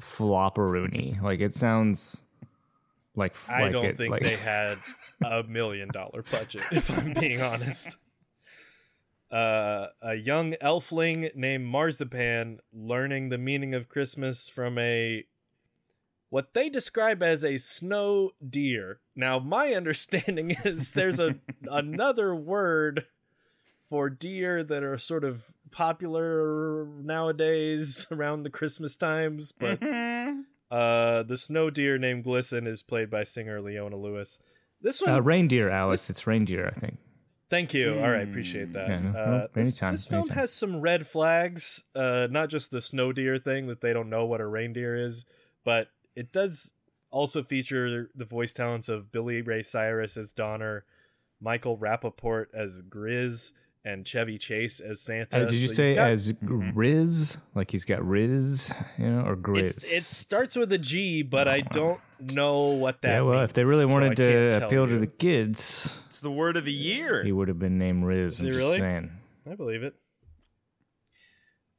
flopperoonie. 0.01 1.21
Like 1.23 1.41
it 1.41 1.55
sounds 1.55 2.25
like 3.15 3.37
I 3.49 3.65
like 3.65 3.73
don't 3.73 3.85
it, 3.85 3.97
think 3.99 4.11
like, 4.11 4.23
they 4.23 4.37
had 4.37 4.77
a 5.25 5.43
million 5.45 5.89
dollar 5.93 6.23
budget, 6.31 6.63
if 6.73 6.91
I'm 6.97 7.13
being 7.13 7.41
honest. 7.41 7.99
Uh, 9.31 9.89
a 10.01 10.15
young 10.15 10.53
elfling 10.63 11.35
named 11.35 11.65
Marzipan 11.65 12.61
learning 12.73 13.31
the 13.31 13.39
meaning 13.39 13.75
of 13.75 13.89
Christmas 13.89 14.49
from 14.49 14.79
a 14.79 15.25
what 16.35 16.53
they 16.53 16.69
describe 16.69 17.23
as 17.23 17.45
a 17.45 17.59
snow 17.59 18.33
deer. 18.51 18.99
Now, 19.15 19.39
my 19.39 19.73
understanding 19.75 20.57
is 20.65 20.91
there's 20.91 21.21
a 21.21 21.37
another 21.69 22.35
word 22.35 23.07
for 23.89 24.11
deer 24.11 24.65
that 24.65 24.83
are 24.83 24.99
sort 24.99 25.23
of 25.23 25.45
popular 25.71 26.87
nowadays 26.87 28.09
around 28.11 28.43
the 28.43 28.51
Christmas 28.51 28.97
times, 28.97 29.53
but 29.53 29.81
uh, 30.73 31.23
the 31.23 31.37
snow 31.39 31.71
deer 31.71 31.99
named 31.99 32.25
Glisten 32.25 32.67
is 32.67 32.83
played 32.83 33.11
by 33.11 33.23
singer 33.23 33.61
Leona 33.61 33.97
Lewis. 33.97 34.41
This 34.83 35.01
one, 35.03 35.15
uh, 35.15 35.21
reindeer, 35.21 35.71
Alex. 35.71 36.11
It's 36.11 36.27
reindeer, 36.27 36.67
I 36.67 36.77
think. 36.77 36.99
thank 37.49 37.73
you. 37.73 37.95
All 37.95 38.11
right, 38.11 38.29
appreciate 38.29 38.73
that. 38.73 38.89
Yeah, 38.89 38.99
no, 38.99 39.17
uh, 39.17 39.47
this, 39.55 39.67
anytime, 39.69 39.93
this 39.93 40.07
film 40.07 40.23
anytime. 40.23 40.37
has 40.39 40.53
some 40.53 40.81
red 40.81 41.07
flags. 41.07 41.85
Uh, 41.95 42.27
not 42.29 42.49
just 42.49 42.73
the 42.73 42.83
snow 42.83 43.13
deer 43.13 43.39
thing 43.39 43.69
that 43.69 43.81
they 43.81 43.93
don't 43.93 44.11
know 44.11 44.25
what 44.25 44.41
a 44.41 44.47
reindeer 44.47 44.97
is, 44.97 45.27
but 45.65 45.87
it 46.17 46.33
does 46.33 46.73
also 47.11 47.43
feature 47.43 48.11
the 48.15 48.25
voice 48.25 48.53
talents 48.53 48.89
of 48.89 49.13
Billy 49.13 49.43
Ray 49.43 49.63
Cyrus 49.63 50.17
as 50.17 50.33
Donner, 50.33 50.85
Michael 51.41 51.77
Rappaport 51.79 52.47
as 52.55 52.83
Grizz, 52.83 53.53
and 53.85 54.07
Chevy 54.07 54.39
Chase 54.39 54.81
as 54.81 55.01
Santa. 55.03 55.37
Uh, 55.37 55.45
did 55.45 55.55
you 55.59 55.69
So 55.69 55.75
say 55.75 55.95
got- 55.95 56.11
as 56.11 56.33
Riz? 56.41 57.37
Like 57.55 57.71
he's 57.71 57.85
got 57.85 58.03
Riz, 58.05 58.73
you 58.99 59.11
know, 59.11 59.21
or 59.27 59.37
Grizz? 59.37 59.77
It 59.93 60.03
starts 60.03 60.57
with 60.57 60.73
a 60.73 60.79
G, 60.79 61.23
but 61.23 61.47
I 61.49 61.61
don't 61.61 62.01
know 62.33 62.69
what 62.71 63.03
that. 63.03 63.09
yeah, 63.17 63.21
well, 63.21 63.43
if 63.43 63.53
they 63.53 63.63
really 63.65 63.85
wanted 63.87 64.17
can't 64.17 64.17
to 64.17 64.51
tell 64.59 64.69
appeal 64.69 64.87
to 64.89 64.99
the 64.99 65.07
kids, 65.07 66.03
It's 66.07 66.21
the 66.21 66.31
word 66.31 66.57
of 66.57 66.65
the 66.65 66.73
year. 66.73 67.23
he 67.23 67.31
would 67.33 67.49
have 67.49 67.59
been 67.59 67.77
named 67.79 68.05
Riz. 68.05 68.35
Is 68.35 68.41
I'm 68.41 68.47
just 68.47 68.59
really? 68.59 68.79
saying. 68.79 69.11
I 69.51 69.55
believe 69.55 69.83
it. 69.83 69.95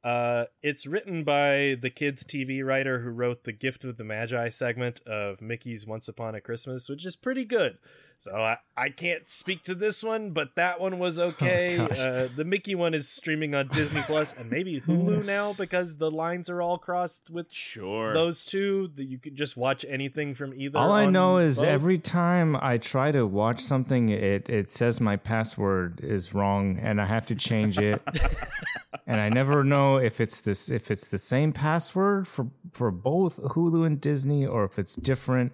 Uh, 0.06 0.44
it's 0.62 0.86
written 0.86 1.24
by 1.24 1.76
the 1.82 1.90
kids' 1.90 2.22
TV 2.22 2.64
writer 2.64 3.00
who 3.00 3.10
wrote 3.10 3.42
the 3.42 3.52
Gift 3.52 3.84
of 3.84 3.96
the 3.96 4.04
Magi 4.04 4.50
segment 4.50 5.00
of 5.04 5.40
Mickey's 5.40 5.84
Once 5.84 6.06
Upon 6.06 6.36
a 6.36 6.40
Christmas, 6.40 6.88
which 6.88 7.04
is 7.04 7.16
pretty 7.16 7.44
good. 7.44 7.78
So 8.18 8.32
I, 8.34 8.56
I 8.76 8.88
can't 8.90 9.28
speak 9.28 9.64
to 9.64 9.74
this 9.74 10.02
one, 10.04 10.30
but 10.30 10.54
that 10.54 10.80
one 10.80 10.98
was 11.00 11.18
okay. 11.30 11.76
gosh. 11.76 11.98
uh, 11.98 12.28
the 12.34 12.44
Mickey 12.44 12.74
one 12.76 12.94
is 12.94 13.08
streaming 13.08 13.54
on 13.54 13.66
Disney 13.68 14.00
Plus 14.02 14.38
and 14.38 14.48
maybe 14.50 14.80
Hulu 14.86 15.24
now 15.24 15.52
because 15.54 15.96
the 15.96 16.10
lines 16.10 16.48
are 16.48 16.62
all 16.62 16.78
crossed 16.78 17.28
with 17.28 17.52
Sure. 17.52 18.14
those 18.14 18.46
two. 18.46 18.90
That 18.94 19.04
you 19.04 19.18
can 19.18 19.34
just 19.34 19.56
watch 19.56 19.84
anything 19.88 20.34
from 20.34 20.54
either. 20.54 20.78
All 20.78 20.92
I 20.92 21.06
know 21.06 21.38
is 21.38 21.56
both. 21.56 21.64
every 21.64 21.98
time 21.98 22.56
I 22.56 22.78
try 22.78 23.10
to 23.12 23.26
watch 23.26 23.60
something, 23.60 24.08
it 24.08 24.48
it 24.48 24.70
says 24.70 25.00
my 25.00 25.16
password 25.16 26.00
is 26.02 26.32
wrong, 26.32 26.78
and 26.80 27.00
I 27.02 27.06
have 27.06 27.26
to 27.26 27.34
change 27.34 27.76
it. 27.78 28.00
and 29.06 29.20
I 29.20 29.28
never 29.28 29.62
know 29.62 29.96
if 29.96 30.20
it's 30.20 30.40
this 30.40 30.68
if 30.68 30.90
it's 30.90 31.08
the 31.08 31.18
same 31.18 31.52
password 31.52 32.26
for 32.26 32.48
for 32.72 32.90
both 32.90 33.38
Hulu 33.38 33.86
and 33.86 34.00
Disney, 34.00 34.44
or 34.46 34.64
if 34.64 34.78
it's 34.78 34.96
different. 34.96 35.52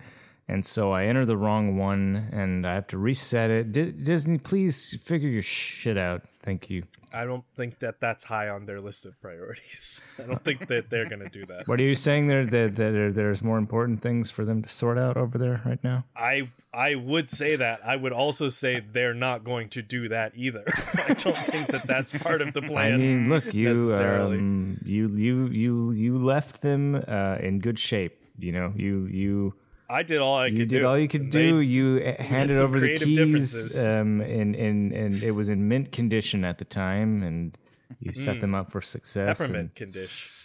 And 0.48 0.64
so 0.64 0.92
I 0.92 1.04
enter 1.04 1.24
the 1.24 1.36
wrong 1.36 1.76
one, 1.76 2.28
and 2.32 2.66
I 2.66 2.74
have 2.74 2.86
to 2.88 2.98
reset 2.98 3.50
it. 3.50 3.72
Di- 3.72 3.92
Disney, 3.92 4.38
please 4.38 4.98
figure 5.02 5.28
your 5.28 5.42
shit 5.42 5.96
out. 5.96 6.22
Thank 6.42 6.68
you. 6.68 6.82
I 7.14 7.24
don't 7.24 7.44
think 7.56 7.78
that 7.78 8.00
that's 8.00 8.24
high 8.24 8.48
on 8.48 8.66
their 8.66 8.80
list 8.80 9.06
of 9.06 9.20
priorities. 9.20 10.00
I 10.18 10.22
don't 10.22 10.42
think 10.42 10.66
that 10.68 10.90
they're 10.90 11.08
going 11.08 11.20
to 11.20 11.28
do 11.28 11.46
that. 11.46 11.68
What 11.68 11.78
are 11.78 11.84
you 11.84 11.94
saying 11.94 12.26
there? 12.26 12.44
That, 12.44 12.74
that 12.76 13.12
there's 13.14 13.42
more 13.42 13.58
important 13.58 14.02
things 14.02 14.30
for 14.30 14.44
them 14.44 14.62
to 14.62 14.68
sort 14.68 14.98
out 14.98 15.16
over 15.16 15.38
there 15.38 15.62
right 15.64 15.82
now? 15.84 16.04
I 16.16 16.50
I 16.74 16.96
would 16.96 17.28
say 17.28 17.56
that. 17.56 17.80
I 17.84 17.96
would 17.96 18.12
also 18.12 18.48
say 18.48 18.80
they're 18.80 19.14
not 19.14 19.44
going 19.44 19.68
to 19.70 19.82
do 19.82 20.08
that 20.08 20.32
either. 20.34 20.64
I 21.08 21.14
don't 21.14 21.36
think 21.36 21.68
that 21.68 21.86
that's 21.86 22.12
part 22.12 22.40
of 22.40 22.54
the 22.54 22.62
plan. 22.62 22.94
I 22.94 22.96
mean, 22.96 23.28
look, 23.28 23.52
you 23.54 23.92
um, 23.94 24.80
you 24.84 25.08
you 25.14 25.46
you 25.46 25.92
you 25.92 26.18
left 26.18 26.62
them 26.62 27.04
uh, 27.06 27.36
in 27.40 27.60
good 27.60 27.78
shape. 27.78 28.18
You 28.38 28.52
know, 28.52 28.72
you 28.74 29.06
you 29.06 29.54
I 29.90 30.02
did 30.02 30.18
all 30.20 30.38
I 30.38 30.48
could 30.50 30.56
do. 30.56 30.60
you 30.60 30.64
could 30.64 30.68
did 30.70 30.78
do. 30.80 30.86
all 30.86 30.98
you 30.98 31.08
could 31.08 31.20
and 31.22 31.30
do. 31.32 31.60
you 31.60 32.14
handed 32.18 32.56
over 32.56 32.80
the 32.80 32.96
keys, 32.96 33.86
um, 33.86 34.20
and 34.20 34.54
and 34.56 34.92
and 34.92 35.22
it 35.22 35.32
was 35.32 35.50
in 35.50 35.68
mint 35.68 35.92
condition 35.92 36.44
at 36.44 36.58
the 36.58 36.64
time, 36.64 37.22
and 37.22 37.58
you 38.00 38.10
Hmm. 38.12 38.18
set 38.18 38.40
them 38.40 38.54
up 38.54 38.72
for 38.72 38.80
success. 38.80 39.38
and 39.40 39.48
peppermint 39.70 39.74
condish. 39.74 40.38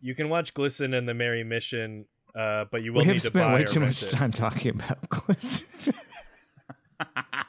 You 0.00 0.14
can 0.14 0.28
watch 0.28 0.54
Glisten 0.54 0.94
and 0.94 1.08
the 1.08 1.14
Merry 1.14 1.42
Mission, 1.44 2.06
uh, 2.34 2.66
but 2.70 2.82
you 2.82 2.92
will 2.92 3.00
We 3.00 3.06
need 3.06 3.14
have 3.14 3.22
to 3.22 3.28
spent 3.28 3.46
buy 3.46 3.54
way 3.54 3.64
too 3.64 3.80
much 3.80 4.02
it. 4.02 4.10
time 4.10 4.30
talking 4.32 4.70
about 4.80 5.08
Glisten. 5.08 5.94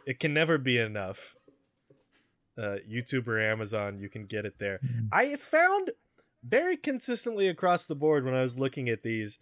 It 0.05 0.19
can 0.19 0.33
never 0.33 0.57
be 0.57 0.77
enough. 0.77 1.35
Uh, 2.57 2.77
YouTube 2.89 3.27
or 3.27 3.39
Amazon, 3.39 3.99
you 3.99 4.09
can 4.09 4.25
get 4.25 4.45
it 4.45 4.55
there. 4.57 4.79
Mm-hmm. 4.83 5.07
I 5.11 5.35
found 5.35 5.91
very 6.43 6.75
consistently 6.77 7.47
across 7.47 7.85
the 7.85 7.93
board 7.95 8.25
when 8.25 8.33
I 8.33 8.41
was 8.41 8.57
looking 8.57 8.89
at 8.89 9.03
these 9.03 9.37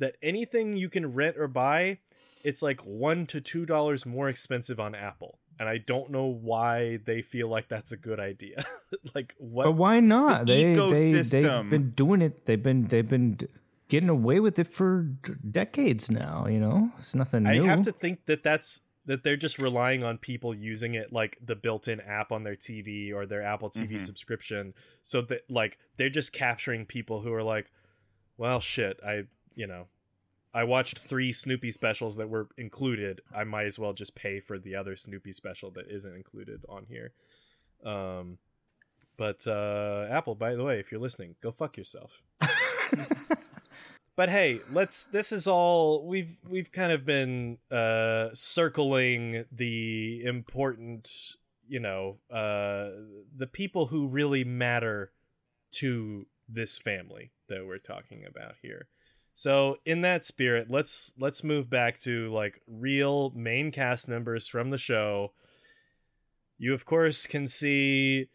that 0.00 0.16
anything 0.22 0.76
you 0.76 0.88
can 0.90 1.14
rent 1.14 1.36
or 1.38 1.46
buy, 1.48 1.98
it's 2.42 2.60
like 2.62 2.80
one 2.80 3.26
to 3.26 3.40
two 3.40 3.64
dollars 3.64 4.04
more 4.04 4.28
expensive 4.28 4.80
on 4.80 4.94
Apple, 4.94 5.38
and 5.58 5.68
I 5.68 5.78
don't 5.78 6.10
know 6.10 6.26
why 6.26 6.98
they 7.04 7.22
feel 7.22 7.48
like 7.48 7.68
that's 7.68 7.92
a 7.92 7.96
good 7.96 8.18
idea. 8.18 8.64
like 9.14 9.34
what? 9.38 9.64
but 9.64 9.72
why 9.72 10.00
not? 10.00 10.46
the 10.46 10.52
They 10.52 10.62
they 10.74 10.74
ecosystem. 10.74 11.30
they've 11.30 11.70
been 11.70 11.90
doing 11.90 12.22
it. 12.22 12.46
They've 12.46 12.62
been 12.62 12.86
they've 12.88 13.08
been 13.08 13.38
getting 13.88 14.08
away 14.08 14.40
with 14.40 14.58
it 14.58 14.66
for 14.68 15.02
decades 15.50 16.10
now. 16.10 16.46
You 16.46 16.60
know, 16.60 16.90
it's 16.98 17.14
nothing 17.14 17.44
new. 17.44 17.62
I 17.64 17.66
have 17.66 17.82
to 17.82 17.92
think 17.92 18.26
that 18.26 18.42
that's 18.42 18.80
that 19.06 19.24
they're 19.24 19.36
just 19.36 19.58
relying 19.58 20.04
on 20.04 20.18
people 20.18 20.54
using 20.54 20.94
it 20.94 21.12
like 21.12 21.36
the 21.44 21.56
built-in 21.56 22.00
app 22.02 22.30
on 22.32 22.44
their 22.44 22.54
TV 22.54 23.12
or 23.12 23.26
their 23.26 23.42
Apple 23.42 23.70
TV 23.70 23.94
Mhm. 23.96 24.00
subscription 24.00 24.74
so 25.02 25.20
that 25.22 25.42
like 25.50 25.78
they're 25.96 26.10
just 26.10 26.32
capturing 26.32 26.84
people 26.86 27.20
who 27.22 27.32
are 27.32 27.42
like 27.42 27.70
well 28.36 28.60
shit 28.60 29.00
I 29.04 29.24
you 29.60 29.66
know 29.66 29.86
I 30.52 30.64
watched 30.64 30.98
3 30.98 31.32
Snoopy 31.32 31.70
specials 31.70 32.16
that 32.16 32.28
were 32.28 32.48
included. 32.58 33.20
I 33.32 33.44
might 33.44 33.66
as 33.66 33.78
well 33.78 33.92
just 33.92 34.16
pay 34.16 34.40
for 34.40 34.58
the 34.58 34.74
other 34.74 34.96
Snoopy 34.96 35.32
special 35.32 35.70
that 35.72 35.88
isn't 35.88 36.16
included 36.16 36.64
on 36.68 36.86
here. 36.88 37.12
Um 37.84 38.38
but 39.16 39.46
uh 39.46 40.06
Apple 40.10 40.34
by 40.34 40.54
the 40.54 40.64
way 40.64 40.80
if 40.80 40.90
you're 40.90 41.00
listening 41.00 41.36
go 41.42 41.52
fuck 41.52 41.76
yourself. 41.76 42.22
But 44.16 44.28
hey 44.28 44.60
let's 44.70 45.06
this 45.06 45.32
is 45.32 45.46
all 45.46 46.06
we've 46.06 46.36
we've 46.46 46.70
kind 46.70 46.92
of 46.92 47.06
been 47.06 47.56
uh 47.70 48.28
circling 48.34 49.46
the 49.50 50.22
important 50.24 51.36
you 51.66 51.80
know 51.80 52.18
uh 52.30 52.90
the 53.34 53.48
people 53.50 53.86
who 53.86 54.08
really 54.08 54.44
matter 54.44 55.12
to 55.76 56.26
this 56.46 56.76
family 56.76 57.30
that 57.48 57.64
we're 57.66 57.78
talking 57.78 58.26
about 58.28 58.56
here 58.60 58.88
so 59.34 59.76
in 59.84 60.02
that 60.02 60.26
spirit 60.26 60.68
let's 60.70 61.12
let's 61.18 61.44
move 61.44 61.70
back 61.70 61.98
to 62.00 62.32
like 62.32 62.60
real 62.66 63.30
main 63.34 63.70
cast 63.72 64.08
members 64.08 64.46
from 64.46 64.70
the 64.70 64.78
show. 64.78 65.32
You 66.58 66.74
of 66.74 66.84
course 66.84 67.26
can 67.26 67.48
see 67.48 68.28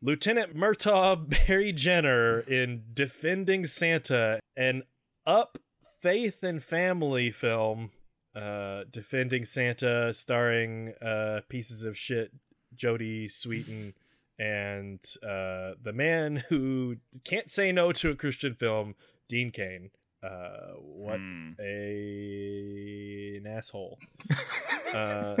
Lieutenant 0.00 0.56
Murtaugh 0.56 1.28
Barry 1.46 1.72
Jenner 1.72 2.40
in 2.40 2.82
Defending 2.92 3.66
Santa, 3.66 4.40
an 4.56 4.82
up 5.26 5.58
faith 6.00 6.42
and 6.42 6.62
family 6.62 7.30
film 7.30 7.90
uh 8.34 8.84
defending 8.90 9.44
santa 9.44 10.12
starring 10.14 10.94
uh 11.02 11.40
pieces 11.50 11.84
of 11.84 11.98
shit 11.98 12.32
jodie 12.74 13.26
sweetin 13.26 13.92
and 14.38 14.98
uh 15.22 15.76
the 15.82 15.92
man 15.94 16.36
who 16.48 16.96
can't 17.24 17.50
say 17.50 17.70
no 17.70 17.92
to 17.92 18.10
a 18.10 18.16
christian 18.16 18.54
film 18.54 18.94
dean 19.28 19.50
cain 19.50 19.90
uh 20.22 20.72
what 20.78 21.18
Hmm. 21.18 21.50
a 21.60 23.36
an 23.38 23.46
asshole. 23.46 23.98
Uh 24.94 25.36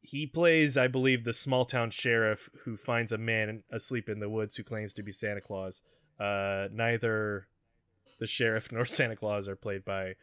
he 0.00 0.26
plays 0.26 0.78
i 0.78 0.88
believe 0.88 1.24
the 1.24 1.32
small 1.34 1.66
town 1.66 1.90
sheriff 1.90 2.48
who 2.64 2.76
finds 2.78 3.12
a 3.12 3.18
man 3.18 3.62
asleep 3.70 4.08
in 4.08 4.18
the 4.20 4.28
woods 4.30 4.56
who 4.56 4.62
claims 4.62 4.94
to 4.94 5.02
be 5.02 5.12
santa 5.12 5.42
claus. 5.42 5.82
Uh 6.18 6.68
neither 6.72 7.46
the 8.18 8.26
sheriff 8.26 8.72
nor 8.72 8.86
santa 8.86 9.14
claus 9.14 9.46
are 9.46 9.56
played 9.56 9.84
by 9.84 10.14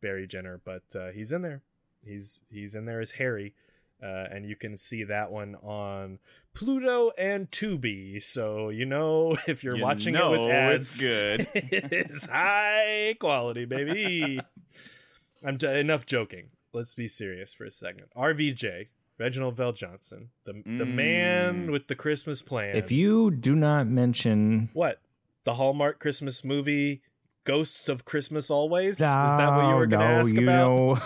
barry 0.00 0.26
jenner 0.28 0.60
but 0.64 0.84
uh 0.94 1.10
he's 1.10 1.32
in 1.32 1.42
there. 1.42 1.62
He's 2.04 2.42
he's 2.48 2.76
in 2.76 2.84
there 2.84 3.00
as 3.00 3.10
harry 3.12 3.54
uh, 4.02 4.26
and 4.30 4.44
you 4.46 4.56
can 4.56 4.76
see 4.76 5.04
that 5.04 5.30
one 5.30 5.54
on 5.56 6.18
Pluto 6.54 7.10
and 7.16 7.50
Tubi. 7.50 8.22
So 8.22 8.68
you 8.70 8.84
know 8.84 9.36
if 9.46 9.62
you're 9.64 9.76
You 9.76 9.82
watching 9.82 10.14
know 10.14 10.34
it 10.34 10.40
with 10.40 10.50
ads, 10.50 11.00
it's 11.02 11.06
good. 11.06 11.48
it's 11.54 12.26
high 12.26 13.14
quality, 13.20 13.64
baby. 13.64 14.40
I'm 15.44 15.58
t- 15.58 15.66
enough 15.66 16.06
joking. 16.06 16.50
Let's 16.72 16.94
be 16.94 17.08
serious 17.08 17.52
for 17.52 17.64
a 17.64 17.70
second. 17.70 18.04
RVJ, 18.16 18.88
Reginald 19.18 19.56
VelJohnson, 19.56 20.28
the 20.44 20.52
the 20.52 20.84
Mm. 20.84 20.94
man 20.94 21.70
with 21.70 21.88
the 21.88 21.94
Christmas 21.94 22.42
plan. 22.42 22.76
If 22.76 22.90
you 22.92 23.30
do 23.30 23.54
not 23.54 23.86
mention 23.86 24.70
what 24.72 25.00
the 25.44 25.54
Hallmark 25.54 25.98
Christmas 26.00 26.44
movie, 26.44 27.02
Ghosts 27.44 27.88
of 27.88 28.04
Christmas 28.04 28.50
Always, 28.50 28.94
is 28.94 29.00
that 29.00 29.52
what 29.54 29.66
you 29.68 29.74
were 29.74 29.86
going 29.88 30.00
to 30.00 30.06
No, 30.06 30.20
ask 30.20 30.34
you 30.36 30.42
about? 30.44 30.68
Know, 30.70 30.98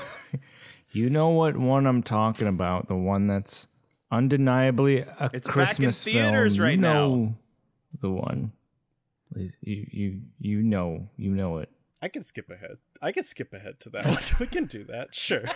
you 0.96 1.10
know 1.10 1.28
what 1.28 1.56
one 1.56 1.86
I'm 1.86 2.02
talking 2.02 2.46
about? 2.46 2.88
The 2.88 2.96
one 2.96 3.26
that's 3.26 3.68
undeniably 4.10 5.00
a 5.00 5.30
It's 5.32 5.48
back 5.48 5.78
in 5.80 5.92
theaters 5.92 6.56
film. 6.56 6.64
right 6.64 6.74
you 6.74 6.80
now. 6.80 7.34
The 8.00 8.10
one. 8.10 8.52
You 9.34 9.86
you 9.90 10.20
you 10.38 10.62
know 10.62 11.08
you 11.16 11.30
know 11.30 11.58
it. 11.58 11.70
I 12.00 12.08
can 12.08 12.22
skip 12.22 12.50
ahead. 12.50 12.78
I 13.02 13.12
can 13.12 13.24
skip 13.24 13.52
ahead 13.52 13.80
to 13.80 13.90
that 13.90 14.06
one. 14.06 14.18
we 14.40 14.46
can 14.46 14.66
do 14.66 14.84
that. 14.84 15.14
Sure. 15.14 15.44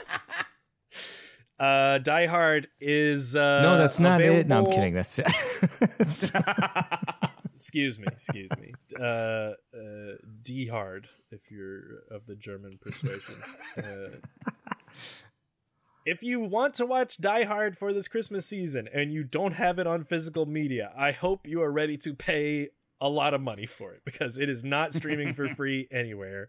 Uh, 1.61 1.99
Die 1.99 2.25
Hard 2.25 2.69
is 2.81 3.37
uh, 3.37 3.61
no, 3.61 3.77
that's 3.77 4.01
not 4.01 4.23
it. 4.23 4.49
No, 4.49 4.65
I'm 4.65 4.73
kidding. 4.73 4.95
That's 4.95 5.19
it. 5.19 5.27
excuse 7.53 7.99
me, 7.99 8.07
excuse 8.11 8.49
me. 8.59 8.73
Uh, 8.99 9.03
uh, 9.05 10.15
D 10.43 10.67
hard 10.67 11.07
if 11.31 11.51
you're 11.51 12.05
of 12.11 12.25
the 12.27 12.35
German 12.35 12.79
persuasion. 12.81 13.43
Uh, 13.77 13.83
if 16.05 16.23
you 16.23 16.41
want 16.41 16.75
to 16.75 16.87
watch 16.87 17.19
Die 17.19 17.45
Hard 17.45 17.77
for 17.77 17.93
this 17.93 18.09
Christmas 18.09 18.47
season 18.47 18.89
and 18.93 19.13
you 19.13 19.25
don't 19.25 19.53
have 19.53 19.79
it 19.79 19.87
on 19.87 20.05
physical 20.05 20.47
media, 20.47 20.93
I 20.97 21.13
hope 21.13 21.47
you 21.47 21.63
are 21.63 21.71
ready 21.71 21.97
to 21.99 22.15
pay 22.15 22.71
a 23.01 23.09
lot 23.09 23.35
of 23.35 23.41
money 23.41 23.67
for 23.67 23.93
it 23.93 24.03
because 24.05 24.39
it 24.39 24.49
is 24.49 24.65
not 24.65 24.95
streaming 24.95 25.33
for 25.35 25.49
free 25.55 25.89
anywhere. 25.91 26.49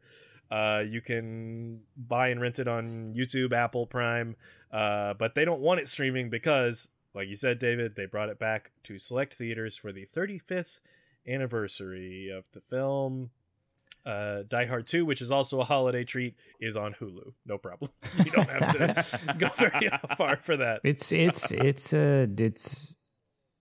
Uh, 0.50 0.84
you 0.86 1.02
can 1.02 1.80
buy 1.96 2.28
and 2.28 2.42
rent 2.42 2.60
it 2.60 2.68
on 2.68 3.14
YouTube, 3.18 3.54
Apple 3.54 3.88
Prime, 3.88 4.36
uh, 4.72 5.14
but 5.14 5.34
they 5.34 5.46
don't 5.46 5.62
want 5.62 5.80
it 5.80 5.88
streaming 5.88 6.30
because, 6.30 6.90
like 7.14 7.30
you 7.30 7.38
said, 7.38 7.58
David, 7.58 7.96
they 7.96 8.06
brought 8.06 8.30
it 8.30 8.38
back 8.38 8.72
to 8.84 9.00
select 9.00 9.34
theaters 9.34 9.78
for 9.78 9.94
the 9.94 10.06
35th 10.14 10.82
anniversary 11.26 12.30
of 12.30 12.44
the 12.54 12.60
film. 12.60 13.30
Uh, 14.06 14.44
Die 14.48 14.66
Hard 14.66 14.88
2, 14.88 15.06
which 15.06 15.22
is 15.22 15.32
also 15.32 15.60
a 15.60 15.64
holiday 15.64 16.04
treat, 16.04 16.36
is 16.60 16.76
on 16.76 16.94
Hulu. 17.00 17.34
No 17.46 17.58
problem. 17.58 17.92
You 18.26 18.32
don't 18.32 18.50
have 18.50 18.74
to 18.78 19.34
go 19.38 19.48
very 19.50 19.90
far 20.18 20.38
for 20.38 20.58
that. 20.58 20.82
it's 20.84 21.12
it's 21.12 21.52
it's 21.52 21.94
uh 21.94 22.26
it's. 22.38 22.98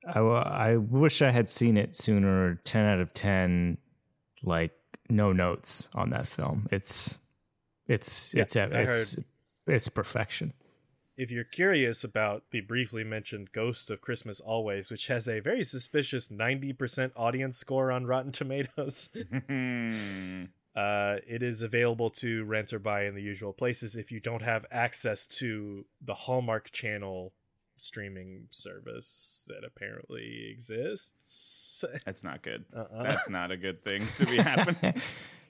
I, 0.07 0.15
w- 0.15 0.35
I 0.35 0.77
wish 0.77 1.21
I 1.21 1.31
had 1.31 1.51
seen 1.51 1.77
it 1.77 1.95
sooner. 1.95 2.55
Ten 2.65 2.87
out 2.87 3.01
of 3.01 3.13
ten, 3.13 3.77
like 4.43 4.73
no 5.11 5.33
notes 5.33 5.91
on 5.95 6.11
that 6.11 6.27
film. 6.27 6.69
It's 6.71 7.19
it's 7.87 8.33
Yeah, 8.35 8.43
it's 8.43 8.57
I 8.57 8.65
it's, 8.65 9.19
it's 9.67 9.89
perfection. 9.89 10.55
If 11.21 11.31
you're 11.31 11.45
curious 11.45 12.03
about 12.03 12.45
the 12.51 12.63
briefly 12.63 13.05
mentioned 13.05 13.53
Ghost 13.53 13.91
of 13.91 14.01
Christmas 14.01 14.41
Always, 14.41 14.91
which 14.91 15.09
has 15.09 15.29
a 15.29 15.41
very 15.41 15.65
suspicious 15.65 16.29
90% 16.29 17.11
audience 17.15 17.59
score 17.59 17.93
on 17.93 18.07
Rotten 18.07 18.33
Tomatoes. 18.33 19.11
Uh, 20.77 21.17
it 21.27 21.43
is 21.43 21.63
available 21.63 22.11
to 22.11 22.45
rent 22.45 22.73
or 22.73 22.79
buy 22.79 23.05
in 23.05 23.17
the 23.17 23.21
usual 23.21 23.53
places 23.53 23.97
if 23.97 24.13
you 24.13 24.21
don't 24.21 24.41
have 24.41 24.65
access 24.71 25.27
to 25.27 25.85
the 26.01 26.15
Hallmark 26.15 26.71
Channel 26.71 27.33
streaming 27.77 28.47
service 28.53 29.45
that 29.49 29.65
apparently 29.67 30.49
exists. 30.49 31.85
That's 32.07 32.23
not 32.23 32.43
good. 32.43 32.65
Uh-uh. 32.75 33.03
That's 33.03 33.29
not 33.29 33.51
a 33.51 33.57
good 33.57 33.83
thing 33.83 34.07
to 34.19 34.27
be 34.27 34.37
happening. 34.41 34.95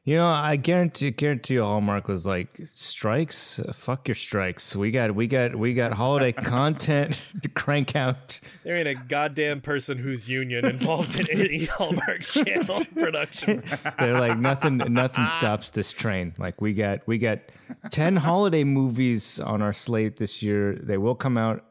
You 0.04 0.16
know, 0.16 0.26
I 0.28 0.56
guarantee 0.56 1.10
guarantee 1.10 1.54
you 1.54 1.62
Hallmark 1.62 2.08
was 2.08 2.26
like 2.26 2.58
strikes. 2.64 3.60
Fuck 3.74 4.08
your 4.08 4.14
strikes. 4.14 4.74
We 4.74 4.90
got 4.90 5.14
we 5.14 5.26
got 5.26 5.54
we 5.54 5.74
got 5.74 5.92
holiday 5.92 6.32
content 6.56 7.22
to 7.42 7.48
crank 7.50 7.94
out. 7.94 8.40
there 8.64 8.76
ain't 8.76 8.88
a 8.88 8.94
goddamn 9.08 9.60
person 9.60 9.98
whose 9.98 10.26
union 10.26 10.64
involved 10.64 11.20
in 11.20 11.26
any 11.30 11.64
Hallmark 11.66 12.22
Channel 12.22 12.80
production. 12.94 13.62
They're 13.98 14.18
like 14.18 14.38
nothing 14.38 14.78
nothing 14.78 15.28
stops 15.28 15.70
this 15.70 15.92
train. 15.92 16.32
Like 16.38 16.62
we 16.62 16.72
got 16.72 17.06
we 17.06 17.18
got 17.18 17.40
ten 17.90 18.16
holiday 18.16 18.64
movies 18.64 19.38
on 19.38 19.60
our 19.60 19.74
slate 19.74 20.16
this 20.16 20.42
year. 20.42 20.76
They 20.82 20.96
will 20.96 21.14
come 21.14 21.36
out 21.36 21.62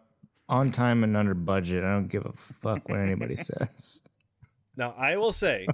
on 0.47 0.71
time 0.71 1.03
and 1.03 1.17
under 1.17 1.33
budget. 1.33 1.83
I 1.83 1.93
don't 1.93 2.07
give 2.09 2.27
a 2.27 2.33
fuck 2.33 2.87
what 2.89 2.99
anybody 2.99 3.35
says. 3.37 4.03
Now, 4.79 4.95
I 4.97 5.17
will 5.17 5.33
say 5.33 5.67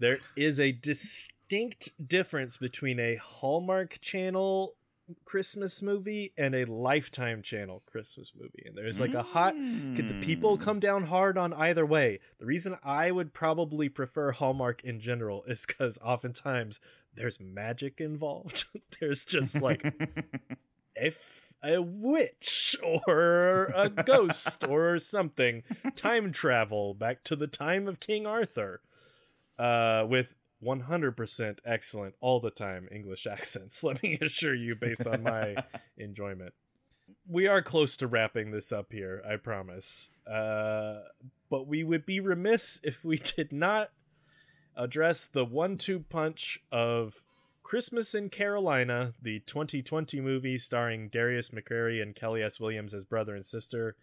there 0.00 0.18
is 0.34 0.58
a 0.58 0.72
distinct 0.72 1.92
difference 2.08 2.56
between 2.56 2.98
a 2.98 3.14
Hallmark 3.14 4.00
Channel 4.00 4.74
Christmas 5.24 5.80
movie 5.80 6.32
and 6.36 6.56
a 6.56 6.64
Lifetime 6.64 7.40
Channel 7.40 7.84
Christmas 7.86 8.32
movie. 8.36 8.64
And 8.66 8.76
there's 8.76 8.98
like 8.98 9.14
a 9.14 9.22
hot. 9.22 9.54
Could 9.54 10.08
the 10.08 10.20
people 10.20 10.56
hmm. 10.56 10.62
come 10.62 10.80
down 10.80 11.04
hard 11.04 11.38
on 11.38 11.52
either 11.52 11.86
way? 11.86 12.18
The 12.40 12.46
reason 12.46 12.74
I 12.82 13.12
would 13.12 13.32
probably 13.32 13.88
prefer 13.88 14.32
Hallmark 14.32 14.82
in 14.82 14.98
general 14.98 15.44
is 15.46 15.64
because 15.64 15.96
oftentimes 16.04 16.80
there's 17.14 17.38
magic 17.38 18.00
involved. 18.00 18.64
there's 19.00 19.24
just 19.24 19.62
like 19.62 19.84
if 20.96 21.47
a 21.62 21.80
witch 21.80 22.76
or 23.06 23.72
a 23.74 23.88
ghost 23.88 24.64
or 24.66 24.98
something. 24.98 25.62
Time 25.96 26.32
travel 26.32 26.94
back 26.94 27.24
to 27.24 27.36
the 27.36 27.46
time 27.46 27.88
of 27.88 28.00
king 28.00 28.26
arthur. 28.26 28.80
Uh 29.58 30.06
with 30.08 30.34
100% 30.64 31.58
excellent 31.64 32.16
all 32.20 32.40
the 32.40 32.50
time 32.50 32.88
english 32.90 33.26
accents 33.30 33.84
let 33.84 34.02
me 34.02 34.18
assure 34.20 34.56
you 34.56 34.74
based 34.74 35.06
on 35.06 35.22
my 35.22 35.56
enjoyment. 35.96 36.52
We 37.28 37.46
are 37.46 37.62
close 37.62 37.96
to 37.98 38.06
wrapping 38.06 38.50
this 38.50 38.72
up 38.72 38.92
here 38.92 39.22
i 39.28 39.36
promise. 39.36 40.10
Uh 40.26 41.00
but 41.50 41.66
we 41.66 41.82
would 41.82 42.04
be 42.04 42.20
remiss 42.20 42.80
if 42.82 43.04
we 43.04 43.18
did 43.18 43.52
not 43.52 43.90
address 44.76 45.26
the 45.26 45.44
one-two 45.44 46.00
punch 46.08 46.60
of 46.70 47.16
Christmas 47.68 48.14
in 48.14 48.30
Carolina, 48.30 49.12
the 49.20 49.40
2020 49.40 50.22
movie 50.22 50.56
starring 50.56 51.10
Darius 51.10 51.50
McCrary 51.50 52.00
and 52.00 52.14
Kellie 52.14 52.42
S. 52.42 52.58
Williams 52.58 52.94
as 52.94 53.04
brother 53.04 53.34
and 53.34 53.44
sister. 53.44 53.94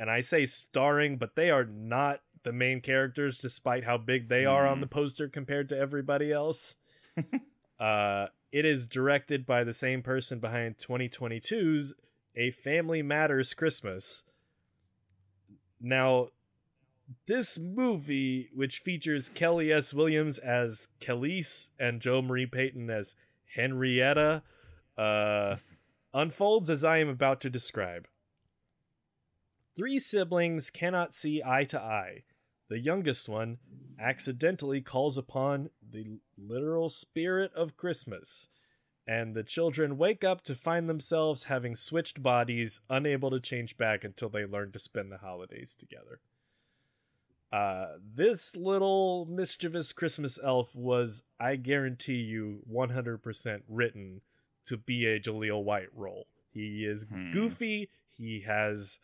And 0.00 0.10
I 0.10 0.20
say 0.20 0.46
starring, 0.46 1.16
but 1.16 1.36
they 1.36 1.48
are 1.50 1.64
not 1.64 2.22
the 2.42 2.52
main 2.52 2.80
characters, 2.80 3.38
despite 3.38 3.84
how 3.84 3.98
big 3.98 4.28
they 4.28 4.46
are 4.46 4.66
on 4.66 4.80
the 4.80 4.88
poster 4.88 5.28
compared 5.28 5.68
to 5.68 5.78
everybody 5.78 6.32
else. 6.32 6.74
uh, 7.78 8.26
it 8.50 8.64
is 8.64 8.88
directed 8.88 9.46
by 9.46 9.62
the 9.62 9.72
same 9.72 10.02
person 10.02 10.40
behind 10.40 10.76
2022's 10.78 11.94
A 12.34 12.50
Family 12.50 13.00
Matters 13.00 13.54
Christmas. 13.54 14.24
Now, 15.80 16.30
this 17.26 17.58
movie, 17.58 18.50
which 18.54 18.78
features 18.78 19.28
Kellie 19.28 19.72
S. 19.72 19.92
Williams 19.94 20.38
as 20.38 20.88
Khalees 21.00 21.70
and 21.78 22.00
Jo 22.00 22.22
Marie 22.22 22.46
Payton 22.46 22.90
as 22.90 23.16
Henrietta, 23.54 24.42
uh, 24.96 25.56
unfolds 26.14 26.70
as 26.70 26.84
I 26.84 26.98
am 26.98 27.08
about 27.08 27.40
to 27.42 27.50
describe. 27.50 28.06
Three 29.74 29.98
siblings 29.98 30.70
cannot 30.70 31.14
see 31.14 31.42
eye 31.44 31.64
to 31.64 31.80
eye. 31.80 32.24
The 32.68 32.78
youngest 32.78 33.28
one 33.28 33.58
accidentally 33.98 34.80
calls 34.80 35.16
upon 35.16 35.70
the 35.82 36.20
literal 36.36 36.90
spirit 36.90 37.52
of 37.54 37.76
Christmas, 37.76 38.48
and 39.06 39.34
the 39.34 39.42
children 39.42 39.98
wake 39.98 40.24
up 40.24 40.42
to 40.44 40.54
find 40.54 40.88
themselves 40.88 41.44
having 41.44 41.74
switched 41.74 42.22
bodies, 42.22 42.80
unable 42.90 43.30
to 43.30 43.40
change 43.40 43.76
back 43.76 44.04
until 44.04 44.28
they 44.28 44.44
learn 44.44 44.72
to 44.72 44.78
spend 44.78 45.10
the 45.10 45.18
holidays 45.18 45.74
together. 45.74 46.20
Uh, 47.52 47.96
this 48.14 48.56
little 48.56 49.26
mischievous 49.28 49.92
Christmas 49.92 50.38
elf 50.42 50.74
was, 50.74 51.22
I 51.38 51.56
guarantee 51.56 52.14
you, 52.14 52.60
100% 52.72 53.62
written 53.68 54.22
to 54.64 54.76
be 54.78 55.06
a 55.06 55.20
Jaleel 55.20 55.62
White 55.62 55.88
role. 55.94 56.26
He 56.52 56.84
is 56.86 57.04
Hmm. 57.04 57.30
goofy. 57.30 57.90
He 58.16 58.40
has 58.46 59.00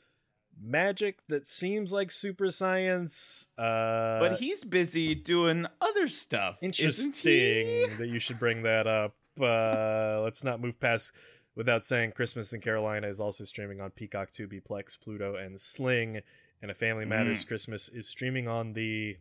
magic 0.61 1.19
that 1.29 1.47
seems 1.47 1.93
like 1.93 2.11
super 2.11 2.51
science. 2.51 3.49
Uh, 3.59 4.19
but 4.19 4.39
he's 4.41 4.65
busy 4.65 5.15
doing 5.15 5.67
other 5.81 6.09
stuff. 6.09 6.59
interesting 6.63 7.97
that 7.99 8.09
you 8.09 8.19
should 8.19 8.39
bring 8.39 8.63
that 8.63 8.87
up. 8.87 9.15
Uh, 9.41 10.21
let's 10.23 10.43
not 10.43 10.61
move 10.61 10.81
past 10.81 11.13
without 11.55 11.85
saying 11.85 12.13
Christmas 12.13 12.53
in 12.53 12.61
Carolina 12.61 13.07
is 13.09 13.21
also 13.21 13.45
streaming 13.45 13.81
on 13.81 13.91
Peacock, 13.91 14.31
Tubi, 14.33 14.61
Plex, 14.63 14.99
Pluto, 15.01 15.37
and 15.37 15.61
Sling. 15.61 16.21
And 16.61 16.71
A 16.71 16.75
Family 16.75 17.05
Matters 17.05 17.45
Christmas 17.45 17.89
is 17.89 18.09
streaming 18.09 18.49
on 18.49 18.73
the 18.73 19.17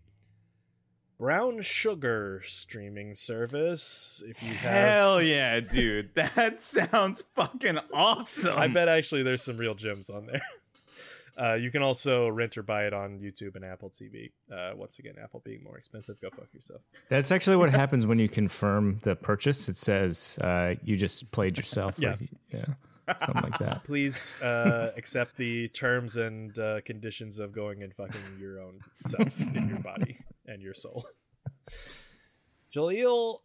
Brown 1.20 1.62
Sugar 1.62 2.42
streaming 2.46 3.16
service. 3.16 4.24
If 4.28 4.42
you 4.44 4.54
have, 4.54 4.72
Hell 4.72 5.22
yeah, 5.22 5.60
dude. 5.60 6.14
That 6.16 6.62
sounds 6.64 7.24
fucking 7.36 7.80
awesome. 7.94 8.58
I 8.58 8.68
bet 8.68 8.88
actually 8.88 9.24
there's 9.24 9.44
some 9.44 9.58
real 9.58 9.76
gems 9.76 10.10
on 10.10 10.26
there. 10.28 10.42
Uh, 11.40 11.54
you 11.54 11.70
can 11.70 11.84
also 11.84 12.28
rent 12.28 12.58
or 12.58 12.64
buy 12.64 12.86
it 12.88 12.94
on 12.94 13.20
YouTube 13.20 13.56
and 13.56 13.64
Apple 13.64 13.92
TV. 13.92 14.32
Uh, 14.52 14.72
once 14.76 14.98
again, 14.98 15.14
Apple 15.24 15.40
being 15.46 15.64
more 15.64 15.78
expensive. 15.78 16.20
Go 16.20 16.32
fuck 16.32 16.48
yourself. 16.52 16.82
That's 17.10 17.32
actually 17.32 17.58
what 17.58 17.70
happens 17.74 18.08
when 18.08 18.18
you 18.18 18.28
confirm 18.28 18.98
the 19.04 19.16
purchase. 19.16 19.70
It 19.70 19.78
says 19.78 20.40
uh, 20.42 20.74
you 20.84 20.98
just 20.98 21.30
played 21.32 21.56
yourself. 21.56 22.00
Yeah. 22.00 22.14
Or, 22.14 22.18
yeah. 22.52 22.66
Something 23.18 23.44
like 23.44 23.60
that. 23.60 23.84
Please 23.86 24.40
uh, 24.42 24.92
accept 24.98 25.38
the 25.38 25.70
terms 25.70 26.18
and 26.18 26.58
uh, 26.60 26.82
conditions 26.82 27.40
of 27.40 27.54
going 27.54 27.84
and 27.84 27.94
fucking 27.94 28.20
your 28.40 28.60
own 28.62 28.80
self 29.06 29.40
in 29.40 29.70
your 29.70 29.80
body 29.80 30.18
and 30.46 30.62
your 30.62 30.74
soul. 30.74 31.06
Jaleel 32.74 33.40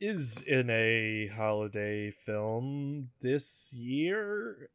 is 0.00 0.42
in 0.42 0.68
a 0.70 1.28
holiday 1.34 2.10
film 2.10 3.08
this 3.20 3.72
year. 3.72 4.68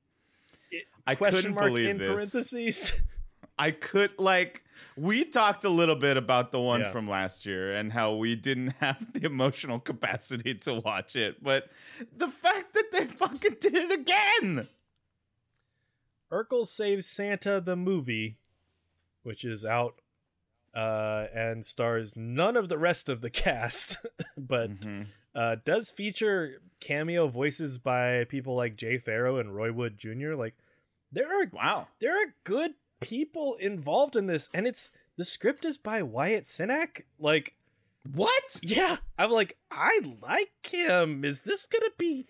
It- 0.72 0.86
I 1.06 1.16
question 1.16 1.38
couldn't 1.42 1.56
mark 1.56 1.68
believe 1.68 1.90
in 1.90 1.98
this. 1.98 2.08
parentheses. 2.14 3.02
I 3.58 3.72
could 3.72 4.18
like 4.20 4.64
we 4.98 5.24
talked 5.26 5.64
a 5.64 5.70
little 5.70 5.96
bit 5.96 6.18
about 6.18 6.52
the 6.52 6.60
one 6.60 6.82
Yeah. 6.82 6.92
from 6.92 7.08
last 7.10 7.46
year 7.46 7.74
and 7.74 7.94
how 7.94 8.16
we 8.16 8.36
didn't 8.36 8.70
have 8.80 9.14
the 9.14 9.26
emotional 9.26 9.80
capacity 9.80 10.56
to 10.56 10.76
watch 10.82 11.16
it, 11.16 11.44
but 11.44 11.70
the 12.16 12.28
fact 12.28 12.74
that 12.74 12.92
they 12.92 13.06
fucking 13.06 13.58
did 13.60 13.76
it 13.76 13.92
again. 13.92 14.68
Urkel 16.32 16.66
Saves 16.66 17.08
Santa 17.08 17.60
the 17.62 17.76
movie, 17.76 18.38
which 19.24 19.44
is 19.44 19.66
out 19.66 20.02
uh, 20.74 21.28
and 21.36 21.66
stars 21.66 22.16
none 22.16 22.56
of 22.56 22.70
the 22.70 22.78
rest 22.78 23.10
of 23.10 23.22
the 23.22 23.30
cast, 23.30 23.98
but 24.38 24.80
Mhm. 24.80 25.08
uh, 25.36 25.58
does 25.66 25.92
feature 25.92 26.62
cameo 26.80 27.28
voices 27.28 27.78
by 27.78 28.24
people 28.26 28.56
like 28.56 28.78
Jay 28.78 28.98
Pharoah 28.98 29.42
and 29.42 29.56
Roy 29.56 29.72
Wood 29.72 29.98
Jr. 29.98 30.34
Like 30.36 30.56
there 31.12 31.28
are 31.28 31.48
Wow. 31.52 31.90
there 32.00 32.14
are 32.14 32.34
good 32.46 32.76
people 33.02 33.56
involved 33.56 34.16
in 34.16 34.28
this, 34.28 34.50
and 34.54 34.66
it's 34.66 34.92
the 35.18 35.26
script 35.26 35.66
is 35.66 35.78
by 35.78 36.02
Wyatt 36.02 36.46
Cenac. 36.46 37.02
Like 37.20 37.56
What? 38.10 38.60
yeah, 38.62 38.98
I'm 39.18 39.32
like 39.32 39.58
I 39.70 40.00
like 40.22 40.66
him. 40.66 41.26
Is 41.26 41.42
this 41.42 41.68
gonna 41.68 41.92
be 41.98 42.26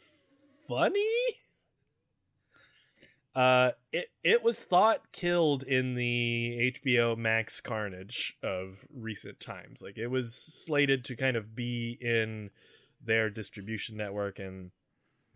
funny? 0.67 1.05
Uh, 3.33 3.71
it 3.93 4.07
it 4.23 4.43
was 4.43 4.59
thought 4.59 5.11
killed 5.11 5.63
in 5.63 5.95
the 5.95 6.73
HBO 6.83 7.17
Max 7.17 7.61
Carnage 7.61 8.37
of 8.43 8.85
recent 8.93 9.39
times. 9.39 9.81
Like 9.81 9.97
it 9.97 10.07
was 10.07 10.33
slated 10.33 11.05
to 11.05 11.15
kind 11.15 11.37
of 11.37 11.55
be 11.55 11.97
in 12.01 12.49
their 13.03 13.29
distribution 13.29 13.95
network 13.95 14.39
and 14.39 14.71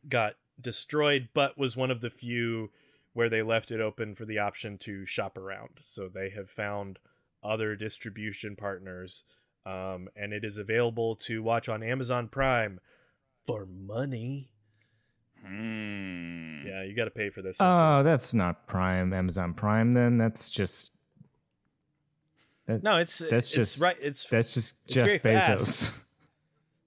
got 0.09 0.33
destroyed, 0.59 1.29
but 1.33 1.57
was 1.57 1.77
one 1.77 1.89
of 1.89 2.01
the 2.01 2.09
few 2.09 2.69
where 3.15 3.29
they 3.29 3.41
left 3.41 3.71
it 3.71 3.79
open 3.81 4.13
for 4.13 4.25
the 4.25 4.37
option 4.39 4.77
to 4.77 5.05
shop 5.05 5.37
around. 5.37 5.69
So 5.81 6.07
they 6.13 6.29
have 6.31 6.49
found 6.49 6.99
other 7.43 7.75
distribution 7.75 8.55
partners, 8.57 9.23
um, 9.65 10.09
and 10.15 10.33
it 10.33 10.43
is 10.43 10.57
available 10.57 11.15
to 11.15 11.41
watch 11.41 11.69
on 11.69 11.81
Amazon 11.81 12.27
Prime 12.27 12.79
for 13.47 13.65
money. 13.65 14.51
Hmm. 15.45 16.65
Yeah, 16.67 16.83
you 16.83 16.93
got 16.95 17.05
to 17.05 17.11
pay 17.11 17.29
for 17.29 17.41
this. 17.41 17.59
one, 17.59 17.69
Oh, 17.69 18.03
that's 18.03 18.33
not 18.33 18.67
Prime, 18.67 19.13
Amazon 19.13 19.53
Prime. 19.53 19.91
Then 19.93 20.17
that's 20.17 20.49
just 20.51 20.91
too. 22.67 22.79
no, 22.83 22.97
it's 22.97 23.19
that's 23.19 23.31
it's 23.31 23.51
just- 23.51 23.79
right. 23.81 23.95
It's 24.01 24.27
that's 24.27 24.53
just 24.53 24.75
It's 24.85 24.93
Jeff 24.93 25.21
Bezos. 25.21 25.21
fast. 25.21 25.93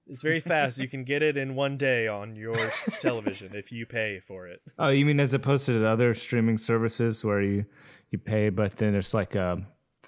it's 0.08 0.22
very 0.22 0.40
fast. 0.40 0.78
You 0.78 0.88
can 0.88 1.04
get 1.04 1.22
it 1.22 1.36
in 1.36 1.54
one 1.54 1.76
day 1.76 2.08
on 2.08 2.36
your 2.36 2.56
television 3.00 3.54
if 3.54 3.70
you 3.70 3.86
pay 3.86 4.20
for 4.20 4.46
it. 4.46 4.60
Oh, 4.78 4.88
you 4.88 5.04
mean 5.04 5.20
as 5.20 5.34
opposed 5.34 5.66
to 5.66 5.78
the 5.78 5.88
other 5.88 6.14
streaming 6.14 6.58
services 6.58 7.24
where 7.24 7.42
you 7.42 7.64
you 8.10 8.18
pay, 8.18 8.48
but 8.48 8.76
then 8.76 8.92
there's 8.92 9.14
like 9.14 9.34
a 9.34 9.62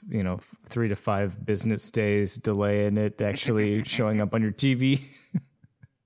you 0.08 0.22
know 0.22 0.40
three 0.66 0.88
to 0.88 0.96
five 0.96 1.44
business 1.44 1.90
days 1.90 2.36
delay 2.36 2.86
in 2.86 2.96
it 2.96 3.20
actually 3.20 3.84
showing 3.84 4.20
up 4.20 4.34
on 4.34 4.42
your 4.42 4.52
TV. 4.52 5.02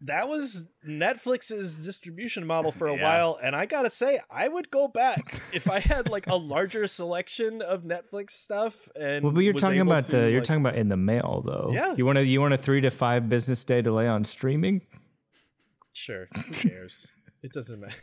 That 0.06 0.28
was 0.28 0.66
Netflix's 0.86 1.84
distribution 1.84 2.46
model 2.46 2.70
for 2.72 2.86
a 2.88 2.94
Yeah. 2.96 3.02
while, 3.02 3.38
and 3.42 3.56
I 3.56 3.64
gotta 3.66 3.88
say, 3.90 4.20
I 4.30 4.48
would 4.48 4.70
go 4.70 4.86
back 4.86 5.40
if 5.52 5.70
I 5.70 5.80
had 5.80 6.08
like 6.10 6.26
a 6.26 6.36
larger 6.36 6.86
selection 6.86 7.62
of 7.62 7.84
Netflix 7.84 8.32
stuff. 8.32 8.88
And 8.94 9.24
well, 9.24 9.32
but 9.32 9.40
you're 9.40 9.54
talking 9.54 9.80
about 9.80 10.02
to, 10.04 10.12
the 10.12 10.30
you're 10.30 10.40
like- 10.40 10.44
talking 10.44 10.60
about 10.60 10.76
in 10.76 10.88
the 10.88 10.96
mail 10.96 11.42
though. 11.46 11.70
Yeah. 11.72 11.94
You 11.96 12.04
want 12.04 12.16
to 12.16 12.24
you 12.24 12.40
want 12.40 12.52
a 12.54 12.58
three 12.58 12.80
to 12.82 12.90
five 12.90 13.28
business 13.28 13.64
day 13.64 13.80
delay 13.82 14.06
on 14.06 14.24
streaming? 14.24 14.82
Sure, 15.92 16.26
who 16.34 16.42
cares? 16.52 17.10
it 17.42 17.52
doesn't 17.52 17.80
matter. 17.80 17.94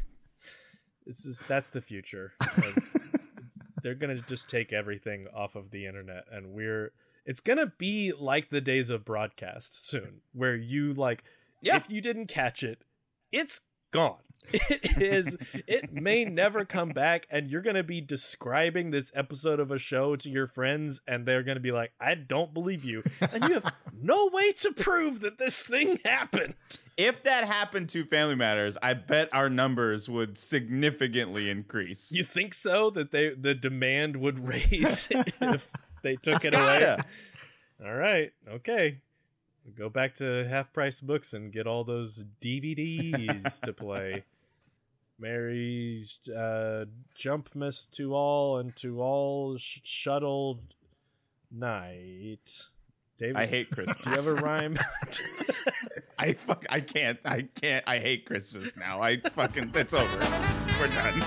It's 1.05 1.23
just, 1.23 1.47
that's 1.47 1.69
the 1.71 1.81
future. 1.81 2.33
of- 2.41 2.95
they're 3.83 3.95
gonna 3.95 4.21
just 4.27 4.49
take 4.49 4.71
everything 4.73 5.27
off 5.35 5.55
of 5.55 5.71
the 5.71 5.85
internet, 5.85 6.25
and 6.31 6.53
we're. 6.53 6.91
It's 7.25 7.39
gonna 7.39 7.71
be 7.77 8.13
like 8.17 8.49
the 8.49 8.61
days 8.61 8.89
of 8.89 9.05
broadcast 9.05 9.87
soon, 9.87 10.21
where 10.33 10.55
you 10.55 10.93
like, 10.93 11.23
Yeah. 11.61 11.77
if 11.77 11.89
you 11.89 12.01
didn't 12.01 12.27
catch 12.27 12.63
it, 12.63 12.83
it's 13.31 13.61
gone. 13.91 14.17
It 14.53 14.99
is. 15.01 15.37
it 15.67 15.93
may 15.93 16.25
never 16.25 16.65
come 16.65 16.89
back, 16.89 17.27
and 17.29 17.47
you're 17.49 17.61
gonna 17.61 17.83
be 17.83 18.01
describing 18.01 18.89
this 18.89 19.11
episode 19.13 19.59
of 19.59 19.69
a 19.69 19.77
show 19.77 20.15
to 20.15 20.29
your 20.31 20.47
friends, 20.47 20.99
and 21.07 21.25
they're 21.27 21.43
gonna 21.43 21.59
be 21.59 21.71
like, 21.71 21.91
"I 21.99 22.15
don't 22.15 22.51
believe 22.51 22.83
you," 22.83 23.03
and 23.21 23.47
you 23.47 23.53
have 23.53 23.75
no 24.01 24.29
way 24.33 24.51
to 24.53 24.71
prove 24.73 25.19
that 25.19 25.37
this 25.37 25.61
thing 25.61 25.99
happened. 26.03 26.55
If 26.97 27.21
that 27.23 27.43
happened 27.45 27.89
to 27.89 28.03
Family 28.03 28.33
Matters, 28.35 28.77
I 28.81 28.95
bet 28.95 29.29
our 29.31 29.47
numbers 29.49 30.09
would 30.09 30.39
significantly 30.39 31.47
increase. 31.49 32.11
You 32.11 32.23
think 32.23 32.55
so? 32.55 32.89
That 32.89 33.11
they 33.11 33.35
the 33.35 33.53
demand 33.53 34.17
would 34.17 34.39
raise 34.47 35.07
if 35.11 35.69
they 36.01 36.15
took 36.15 36.43
it 36.45 36.53
Gotta. 36.53 36.93
away? 36.95 37.03
All 37.85 37.93
right, 37.95 38.31
okay. 38.49 39.01
Go 39.75 39.89
back 39.89 40.15
to 40.15 40.47
half 40.47 40.73
price 40.73 41.01
books 41.01 41.33
and 41.33 41.51
get 41.51 41.67
all 41.67 41.83
those 41.83 42.25
DVDs 42.41 43.61
to 43.61 43.73
play. 43.73 44.23
Merry 45.19 46.07
uh, 46.35 46.85
jump 47.13 47.49
miss 47.53 47.85
to 47.85 48.15
all 48.15 48.57
and 48.57 48.75
to 48.77 49.01
all 49.01 49.57
sh- 49.57 49.79
shuttled 49.83 50.59
night. 51.51 52.65
David, 53.19 53.35
I 53.35 53.45
hate 53.45 53.69
Christmas. 53.69 54.01
Do 54.01 54.09
you 54.09 54.37
a 54.37 54.41
rhyme? 54.41 54.79
I 56.17 56.33
fuck. 56.33 56.65
I 56.69 56.79
can't. 56.81 57.19
I 57.23 57.43
can't. 57.43 57.83
I 57.87 57.99
hate 57.99 58.25
Christmas 58.25 58.75
now. 58.75 58.99
I 58.99 59.19
fucking. 59.19 59.71
It's 59.75 59.93
over. 59.93 60.17
We're 60.79 60.87
done. 60.87 61.23